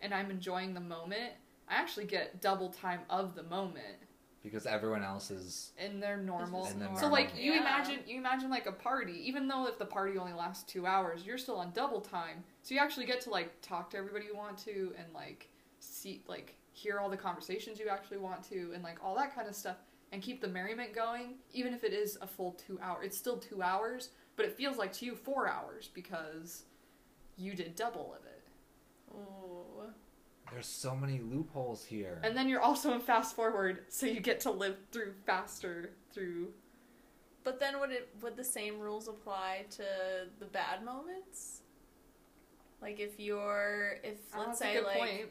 [0.01, 1.33] and I'm enjoying the moment
[1.67, 3.97] I actually get double time of the moment
[4.43, 6.65] because everyone else is in their normal.
[6.67, 7.61] In their so like you Yeah.
[7.61, 11.25] imagine you imagine like a party, even though if the party only lasts two hours,
[11.25, 12.43] you're still on double time.
[12.63, 15.49] So you actually get to like talk to everybody you want to and like
[15.79, 19.49] see like hear all the conversations you actually want to and like all that kind
[19.49, 19.75] of stuff
[20.13, 23.03] and keep the merriment going, even if it is a full two hour.
[23.03, 26.63] It's still two hours, but it feels like to you four hours because
[27.37, 28.43] you did double of it.
[29.13, 29.89] Ooh.
[30.51, 32.21] there's so many loopholes here.
[32.23, 36.53] And then you're also in fast forward, so you get to live through faster through
[37.43, 39.83] But then would it would the same rules apply to
[40.39, 41.59] the bad moments?
[42.83, 45.21] Like if you're if Oh, let's that's a say good like point.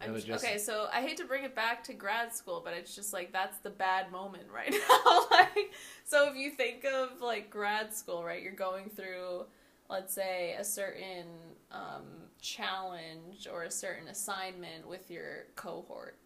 [0.00, 2.32] I'm It would j- just- okay, so I hate to bring it back to grad
[2.32, 5.26] school, but it's just like that's the bad moment right now.
[5.30, 5.72] like,
[6.04, 9.46] so if you think of like grad school, right, you're going through,
[9.90, 11.26] let's say, a certain
[11.72, 12.04] um,
[12.40, 16.16] challenge or a certain assignment with your cohort,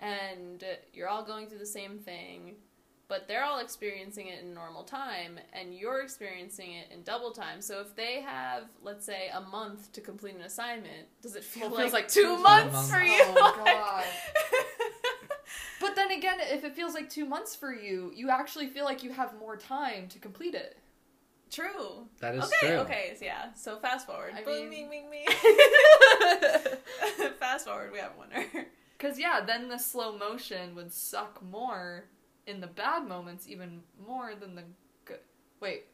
[0.00, 0.62] and
[0.92, 2.56] you're all going through the same thing,
[3.08, 7.62] but they're all experiencing it in normal time, and you're experiencing it in double time.
[7.62, 11.66] So if they have, let's say, a month to complete an assignment, does it feel
[11.66, 12.90] it like, feels like two, two months, months.
[12.90, 13.24] for oh, you?
[13.36, 14.04] Oh god.
[15.80, 19.04] But then again, if it feels like two months for you, you actually feel like
[19.04, 20.76] you have more time to complete it.
[21.50, 22.06] True.
[22.20, 22.76] that is okay, true.
[22.78, 23.52] okay, so yeah.
[23.54, 24.34] So fast forward.
[24.36, 25.26] I Boom, mean- ming, ming, ming.
[27.38, 28.66] fast forward, we have a winner.
[28.98, 32.04] Because, yeah, then the slow motion would suck more
[32.48, 34.62] in the bad moments, even more than the
[35.04, 35.20] good.
[35.60, 35.84] Wait.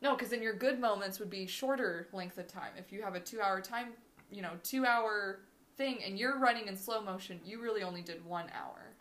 [0.00, 2.70] No, because then your good moments would be shorter length of time.
[2.78, 3.88] If you have a two hour time,
[4.30, 5.40] you know, two hour
[5.76, 8.94] thing and you're running in slow motion, you really only did one hour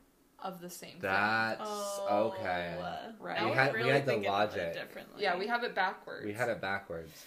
[0.43, 1.01] of the same thing.
[1.01, 2.75] That's Oh, okay.
[3.19, 3.41] Right.
[3.43, 4.73] We we're had- we really had the it logic.
[4.73, 5.21] differently.
[5.23, 6.25] Yeah, we have it backwards.
[6.25, 7.25] We had it backwards.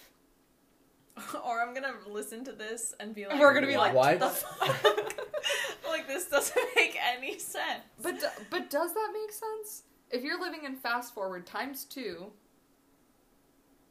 [1.45, 4.19] or I'm gonna listen to this and be like, We're gonna be like, What?
[4.19, 5.15] the fuck?
[5.87, 7.83] like this doesn't make any sense.
[8.01, 9.83] But d- but does that make sense?
[10.09, 12.27] If you're living in fast forward times two,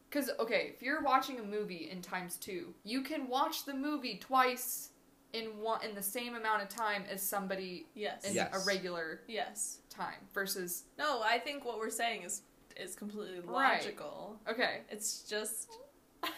[0.09, 4.19] because okay, if you're watching a movie in times two, you can watch the movie
[4.23, 4.91] twice
[5.33, 8.51] in one in the same amount of time as somebody yes, in Yes.
[8.53, 9.79] a regular yes.
[9.89, 10.17] time.
[10.35, 12.43] Versus No, I think what we're saying is
[12.77, 13.79] is completely Right.
[13.81, 14.37] logical.
[14.49, 15.71] okay, It's just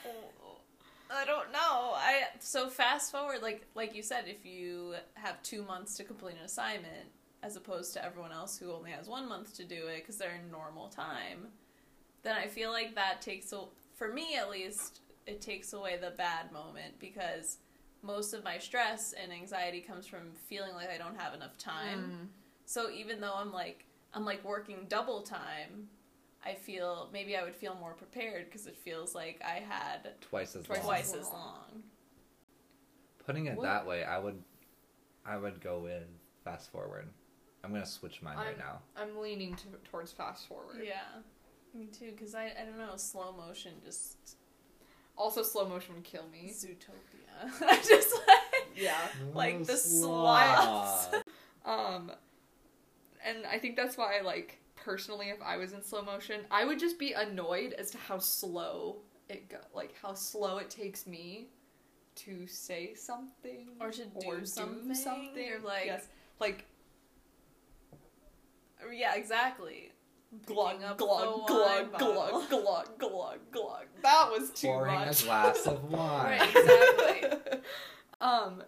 [1.12, 1.92] I don't know.
[1.94, 6.36] I so fast forward like like you said if you have 2 months to complete
[6.38, 7.10] an assignment
[7.42, 10.34] as opposed to everyone else who only has 1 month to do it cuz they're
[10.34, 11.52] in normal time,
[12.22, 16.10] then I feel like that takes a, for me at least it takes away the
[16.10, 17.58] bad moment because
[18.02, 22.00] most of my stress and anxiety comes from feeling like I don't have enough time.
[22.00, 22.28] Mm.
[22.64, 25.88] So even though I'm like I'm like working double time,
[26.44, 30.56] I feel maybe I would feel more prepared because it feels like I had Twice
[30.56, 30.86] as Twice long.
[30.86, 31.82] twice as long.
[33.24, 34.42] Putting it What- that way, I would,
[35.24, 36.02] I would go with
[36.44, 37.08] fast forward.
[37.62, 38.82] I'm gonna switch mine right I'm- now.
[38.96, 40.82] I'm leaning to, towards fast forward.
[40.84, 41.02] Yeah,
[41.74, 42.10] me too.
[42.10, 44.36] Because I I don't know slow motion just
[45.16, 46.50] Also, slow motion would kill me.
[46.52, 47.52] Zootopia.
[47.62, 48.98] I just like Yeah.
[49.32, 51.06] like the sloths.
[51.08, 51.24] sloths.
[51.64, 52.10] Um,
[53.24, 56.64] and I think that's why, I like, personally, if I was in slow motion, I
[56.64, 58.96] would just be annoyed as to how slow
[59.28, 61.46] it go, like how slow it takes me
[62.14, 66.08] to say something Or to do something, or, like- yes,
[66.40, 66.64] like
[68.92, 69.92] Yeah, exactly.
[70.46, 73.86] glug glug glug glug glug glug glug.
[74.02, 75.22] That was too Pouring much.
[75.22, 76.38] a glass of wine.
[76.40, 77.60] Right, exactly.
[78.20, 78.62] um,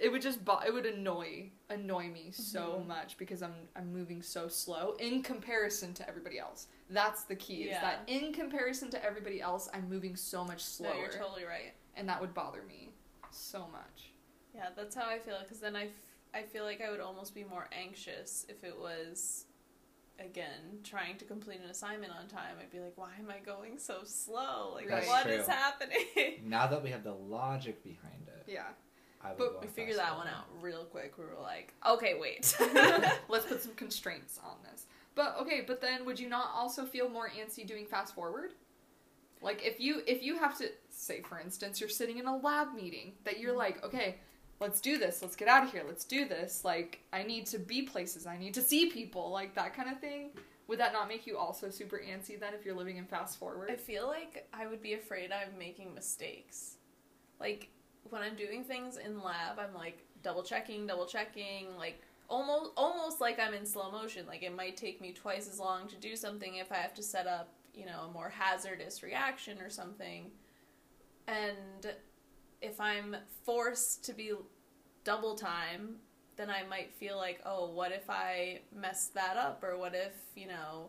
[0.00, 2.86] it would just bo- it would annoy annoy me so Mhm.
[2.86, 6.66] much because I'm I'm moving so slow in comparison to everybody else.
[6.90, 7.62] That's the key.
[7.64, 7.80] Is Yeah.
[7.80, 10.88] that in comparison to everybody else, I'm moving so much slower.
[10.90, 11.72] No, slower, you're totally right.
[11.96, 12.92] and that would bother me
[13.30, 14.10] so much.
[14.54, 15.38] Yeah, that's how I feel.
[15.40, 15.90] Because then I, f-
[16.34, 19.46] I feel like I would almost be more anxious if it was,
[20.18, 22.56] again, trying to complete an assignment on time.
[22.60, 24.72] I'd be like, why am I going so slow?
[24.74, 25.54] Like, That's what is true.
[25.54, 26.40] happening?
[26.44, 28.68] Now that we have the logic behind it, Yeah.
[29.24, 31.16] I would But we figured that one out real quick.
[31.16, 32.56] We were like, okay, wait.
[33.28, 34.86] Let's put some constraints on this.
[35.14, 38.52] But okay, but then would you not also feel more antsy doing fast forward?
[39.40, 42.74] Like if you if you have to say for instance you're sitting in a lab
[42.74, 43.58] meeting that you're mm-hmm.
[43.58, 44.16] like, okay,
[44.60, 45.22] let's do this.
[45.22, 45.82] Let's get out of here.
[45.86, 46.64] Let's do this.
[46.64, 48.26] Like I need to be places.
[48.26, 49.30] I need to see people.
[49.30, 50.30] Like that kind of thing.
[50.66, 53.70] Would that not make you also super antsy then if you're living in fast forward?
[53.70, 56.78] I feel like I would be afraid I'm making mistakes.
[57.38, 57.68] Like
[58.10, 63.20] when I'm doing things in lab, I'm like double checking, double checking, like almost almost
[63.20, 64.26] like I'm in slow motion.
[64.26, 67.02] Like it might take me twice as long to do something if I have to
[67.02, 70.30] set up, you know, a more hazardous reaction or something.
[71.26, 71.94] And
[72.60, 74.32] if I'm forced to be
[75.04, 75.96] double time,
[76.36, 80.12] then I might feel like, oh, what if I mess that up or what if,
[80.34, 80.88] you know,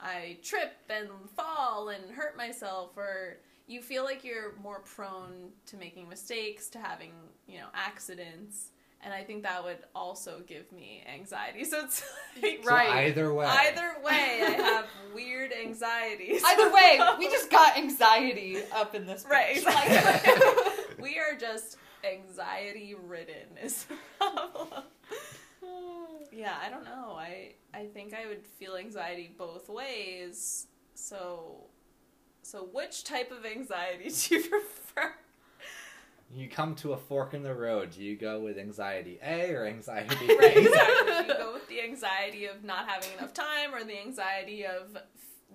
[0.00, 3.38] I trip and fall and hurt myself or
[3.68, 7.12] you feel like you're more prone to making mistakes, to having,
[7.46, 8.70] you know, accidents.
[9.00, 11.62] And I think that would also give me anxiety.
[11.70, 12.02] So it's
[12.42, 13.06] like So Right.
[13.06, 13.46] either way.
[13.46, 16.42] either way I have weird anxieties.
[16.44, 19.24] Either way, we just got anxiety up in this.
[19.30, 20.32] Right, exactly.
[21.00, 24.84] we are just anxiety ridden is the problem.
[26.32, 27.12] Yeah, I don't know.
[27.16, 30.66] I I think I would feel anxiety both ways.
[30.94, 31.67] So
[32.50, 35.14] so which type of anxiety do you prefer?
[36.30, 37.90] You come to a fork in the road.
[37.92, 40.36] Do you go with anxiety A or anxiety B?
[40.38, 41.12] Right, exactly.
[41.26, 44.94] Do you go with the anxiety of not having enough time or the anxiety of
[44.94, 45.02] f-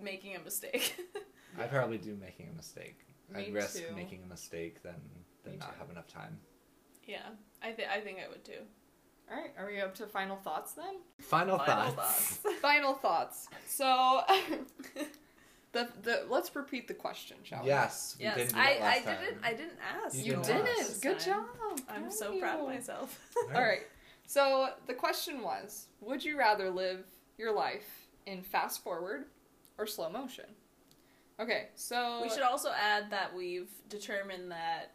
[0.02, 0.96] making a mistake?
[1.60, 3.00] I probably do making a mistake.
[3.32, 3.96] Me I'd risk too.
[3.96, 4.96] making a mistake than
[5.44, 5.80] than Me not too.
[5.80, 6.40] have enough time.
[7.06, 7.28] yeah,
[7.62, 8.62] I think I think I would too.
[9.32, 10.96] All right, are we up to final thoughts then?
[11.20, 12.38] Final, Final thoughts.
[12.38, 12.56] thoughts.
[12.62, 13.48] Final thoughts.
[13.68, 14.22] So,
[15.74, 17.68] the the let's repeat the question, shall we?
[17.70, 19.44] Yes, we yes, didn't do I, that I last didn't.
[19.44, 20.16] I didn't ask.
[20.16, 20.80] You You didn't didn't.
[20.80, 21.02] ask.
[21.02, 21.44] Good job.
[21.90, 23.20] I'm Proud so of proud of myself.
[23.56, 23.82] All right.
[24.26, 27.04] So the question was: Would you rather live
[27.38, 29.26] your life in fast forward
[29.78, 30.46] or slow motion?
[31.40, 34.92] Okay, so We should also add that we've determined that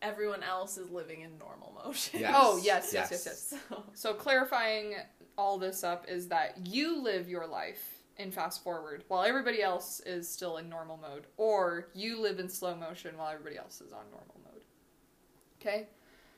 [0.00, 2.20] everyone else is living in normal motion.
[2.20, 2.34] Yes.
[2.36, 3.10] Oh yes, yes, Yes.
[3.26, 3.60] yes, yes.
[3.68, 4.94] So, So clarifying
[5.36, 10.00] all this up is that you live your life in fast forward while everybody else
[10.00, 13.92] is still in normal mode, or you live in slow motion while everybody else is
[13.92, 14.62] on normal mode.
[15.60, 15.88] Okay?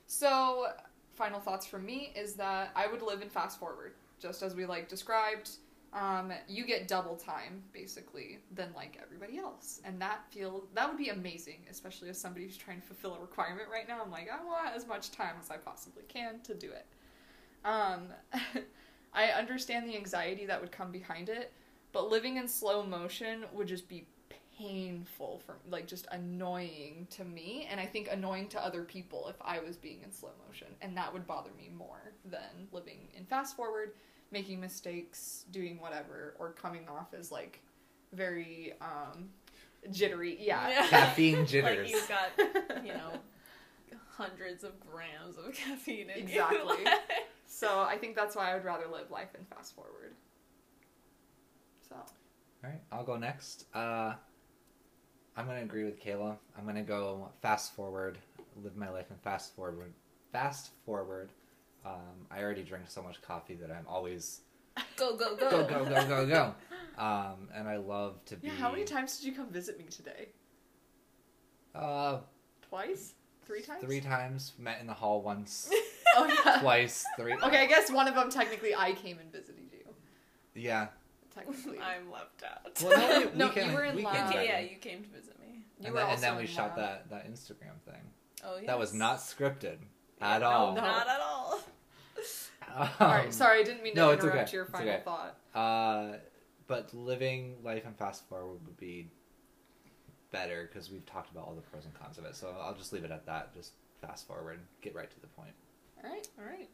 [0.07, 0.66] So,
[1.14, 4.66] final thoughts from me is that I would live in fast forward, just as we
[4.66, 5.51] like described.
[5.93, 10.99] Um, you get double time basically than like everybody else, and that feel that would
[10.99, 14.01] be amazing, especially as somebody who's trying to fulfill a requirement right now.
[14.05, 16.87] I'm like, I want as much time as I possibly can to do it.
[17.64, 18.09] Um,
[19.14, 21.53] I understand the anxiety that would come behind it,
[21.95, 24.07] but living in slow motion would just be
[24.59, 29.36] painful for like just annoying to me and I think annoying to other people if
[29.40, 33.24] I was being in slow motion and that would bother me more than living in
[33.24, 33.92] fast forward,
[34.30, 37.62] making mistakes, doing whatever or coming off as like
[38.12, 39.30] very um
[39.90, 40.36] jittery.
[40.40, 40.86] Yeah.
[40.90, 41.78] Caffeine jitters.
[41.78, 43.12] like you've got, you know,
[44.16, 46.18] hundreds of grams of caffeine in.
[46.18, 46.84] Exactly.
[47.47, 50.14] So I think that's why I would rather live life in fast forward.
[51.89, 53.66] So All right, I'll go next.
[53.74, 54.14] Uh,
[55.37, 56.37] I'm gonna agree with Kayla.
[56.57, 58.18] I'm gonna go fast forward,
[58.62, 59.93] live my life in fast forward.
[60.32, 61.30] Fast forward.
[61.85, 64.41] Um, I already drink so much coffee that I'm always
[64.97, 65.51] go, go, go.
[65.51, 66.55] go go go go go.
[66.97, 68.47] Um, and I love to be.
[68.49, 70.28] Yeah, how many times did you come visit me today?
[71.74, 72.18] Uh,
[72.68, 73.14] Twice?
[73.47, 73.82] Three times?
[73.82, 74.53] three times.
[74.59, 75.68] Met in the hall once,
[76.16, 76.61] Oh yeah.
[76.61, 77.35] twice, three.
[77.35, 79.80] Okay, I guess one of them technically I came and visited you.
[80.55, 80.87] Yeah.
[81.35, 81.78] Technically.
[81.80, 82.82] I'm left out.
[82.82, 84.14] Well, no, we, No, we can, you were in we lab.
[84.14, 85.64] can okay, yeah, you came to visit me.
[85.80, 87.09] You and were then, also and then we shot lab.
[87.09, 88.01] that that Instagram thing.
[88.45, 88.66] Oh yeah.
[88.68, 89.78] That was not scripted
[90.20, 90.74] at no, all.
[90.74, 90.80] No.
[90.80, 91.61] Not at all.
[93.01, 95.03] Alright, Um, sorry, I didn't mean to no, it's interrupt okay, your it's final okay.
[95.05, 95.37] thought.
[95.55, 96.16] Uh,
[96.66, 99.11] but living life in fast forward would be
[100.30, 102.35] better because we've talked about all the pros and cons of it.
[102.37, 103.55] So I'll just leave it at that.
[103.55, 105.53] Just fast forward, get right to the point.
[106.03, 106.26] All right.
[106.39, 106.68] All right.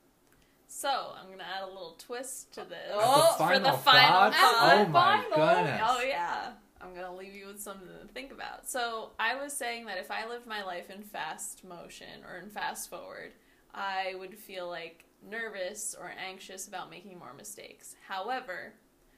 [0.73, 0.89] So
[1.21, 4.37] I'm gonna add a little twist to this Oh, for the final final thoughts?
[4.37, 4.79] thought.
[4.87, 5.47] Oh my Final.
[5.64, 5.81] goodness.
[5.85, 6.53] Oh yeah.
[6.81, 8.68] I'm gonna leave you with something to think about.
[8.71, 12.51] So I was saying that if I lived my life in fast motion or in
[12.51, 13.33] fast forward,
[13.75, 17.97] I would feel like nervous or anxious about making more mistakes.
[18.07, 18.73] However,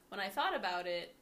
[0.08, 1.14] when I thought about it,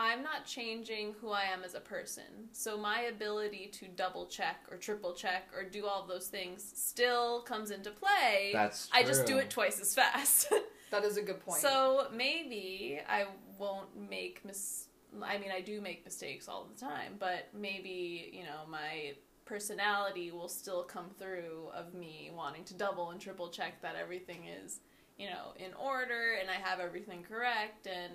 [0.00, 2.48] I'm not changing who I am as a person.
[2.52, 7.42] So my ability to double check or triple check or do all those things still
[7.42, 8.50] comes into play.
[8.54, 8.98] That's true.
[8.98, 10.52] I just do it twice as fast.
[10.90, 11.60] That is a good point.
[11.60, 13.26] So maybe I
[13.58, 14.88] won't make mis.
[15.22, 19.12] I mean, I do make mistakes all the time, but maybe you know my
[19.44, 24.46] personality will still come through of me wanting to double and triple check that everything
[24.46, 24.80] is
[25.16, 28.14] you know in order and I have everything correct and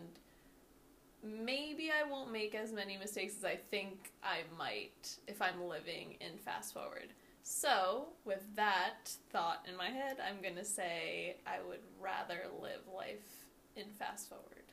[1.24, 6.16] maybe I won't make as many mistakes as I think I might if I'm living
[6.20, 7.14] in fast forward.
[7.44, 12.82] So, with that thought in my head, I'm going to say I would rather live
[12.96, 13.46] life
[13.76, 14.64] in fast forward.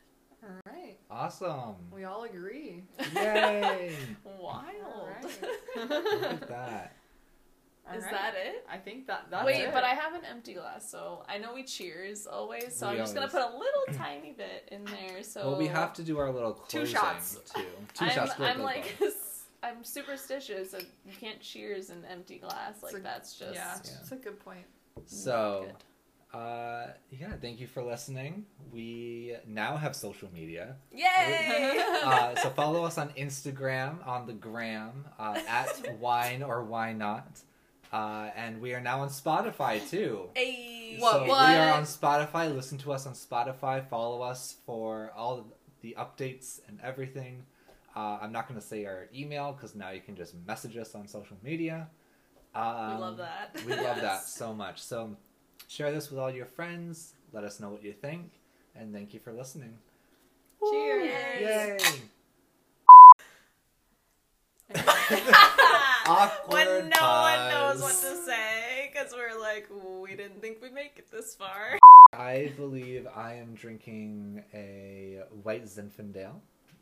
[0.43, 0.97] all right.
[1.11, 1.75] Awesome.
[1.91, 2.83] We all agree.
[3.15, 3.95] Yay!
[4.23, 4.73] Wild.
[4.85, 6.95] All Look at that.
[7.91, 8.11] Is All right.
[8.13, 8.65] that it?
[8.71, 9.73] I think that that's Wait, it.
[9.73, 12.97] but I have an empty glass, so I know we cheers always, so We I'm
[12.99, 15.21] just going to put a little tiny bit in there.
[15.21, 17.39] So Well, we have to do our little Two shots.
[17.53, 17.61] too.
[17.93, 18.35] Two I'm, shots.
[18.35, 19.09] Go, I'm go, like, go.
[19.63, 20.71] I'm superstitious.
[20.71, 22.81] So you can't cheers in empty glass.
[22.81, 23.53] Like, a- that's just.
[23.53, 23.91] yeah, Yeah.
[24.01, 24.65] it's a good point.
[25.05, 25.67] So,
[26.31, 26.37] good.
[26.39, 28.45] uh, yeah, thank you for listening.
[28.71, 30.77] We now have social media.
[30.93, 31.83] Yay!
[32.03, 37.41] Uh, so follow us on Instagram on the gram uh, at wine or why not.
[37.93, 40.27] Uh, and we are now on Spotify too.
[40.33, 40.97] Hey.
[40.99, 41.49] What- so what?
[41.49, 42.53] we are on Spotify.
[42.53, 43.87] Listen to us on Spotify.
[43.87, 45.45] Follow us for all
[45.81, 47.45] the updates and everything.
[47.95, 50.95] Uh, I'm not going to say our email because now you can just message us
[50.95, 51.87] on social media.
[52.55, 53.55] Um, we love that.
[53.65, 54.81] we love that so much.
[54.81, 55.15] So
[55.67, 57.13] share this with all your friends.
[57.31, 58.31] Let us know what you think.
[58.75, 59.77] And thank you for listening.
[60.71, 61.11] Cheers.
[61.41, 61.77] Yay!
[66.07, 66.97] when Awkward no
[69.03, 69.67] because we're like,
[70.01, 71.77] we didn't think we'd make it this far.
[72.13, 76.35] I believe I am drinking a white Zinfandel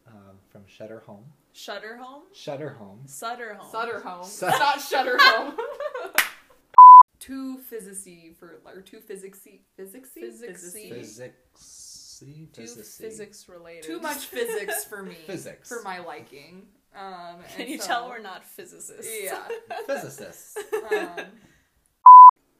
[0.07, 1.23] um, from Shutter Home.
[1.53, 2.23] Shutter home?
[2.33, 2.99] Shutter Home.
[3.05, 3.71] Sutter home.
[3.71, 4.23] Sutter home.
[4.25, 5.53] Su- It's not shutter home.
[7.19, 10.91] too physicsy for or too physicsy physicsy Physicsy.
[10.91, 12.51] Physicsy.
[12.53, 13.01] Too Physicsy.
[13.01, 13.83] physics related.
[13.83, 15.15] Too much physics for me.
[15.27, 15.67] Physics.
[15.69, 16.63] for my liking.
[16.95, 19.07] Um, Can and you so- tell we're not physicists?
[19.23, 19.39] Yeah.
[19.87, 20.57] Physicists.
[20.91, 21.25] Um,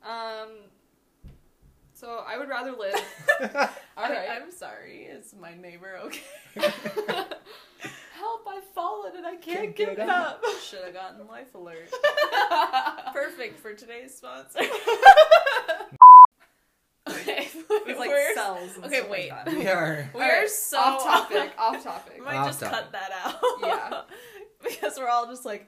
[0.06, 0.50] um,
[1.94, 2.96] so I would rather live.
[3.98, 4.30] All right.
[4.30, 5.04] I, I'm sorry.
[5.04, 6.22] Is my neighbor okay?
[8.14, 8.48] Help!
[8.48, 10.44] I've fallen and I can't, Can't get, get up.
[10.64, 11.90] Should have gotten life alert.
[13.14, 14.60] Perfect for today's sponsor.
[17.10, 18.76] okay, It's like we're- cells.
[18.76, 19.32] And okay, wait.
[19.32, 20.10] Like we are.
[20.14, 21.52] we Alright, are so off topic.
[21.58, 22.14] off topic.
[22.20, 22.78] We might Off just topic.
[22.80, 23.42] cut that out.
[23.62, 24.02] Yeah.
[24.64, 25.68] because we're all just like.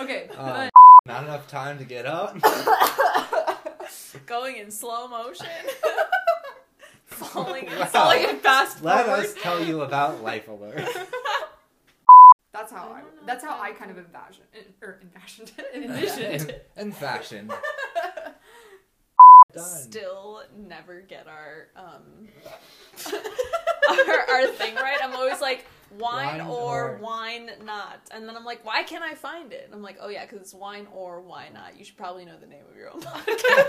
[0.00, 0.28] Okay.
[0.36, 0.70] Um,
[1.06, 2.36] not enough time to get up.
[4.26, 5.46] going in slow motion,
[7.06, 7.84] falling in Wow.
[7.86, 9.24] Falling in fast Let forward.
[9.24, 10.82] us tell you about Life Alert.
[12.52, 13.02] That's how I I.
[13.26, 14.44] That's how I kind of envision,
[14.82, 16.50] or envisioned, envisioned.
[16.76, 17.50] in, in fashion.
[19.54, 19.64] Done.
[19.64, 22.28] Still never get our um
[23.88, 24.98] our, our thing right.
[25.02, 25.64] I'm always like
[25.98, 29.62] wine, Wine or, or- wine not, and then I'm like, why can't I find it?
[29.66, 31.76] And I'm like, oh yeah, because it's wine or why not.
[31.78, 33.66] You should probably know the name of your own podcast.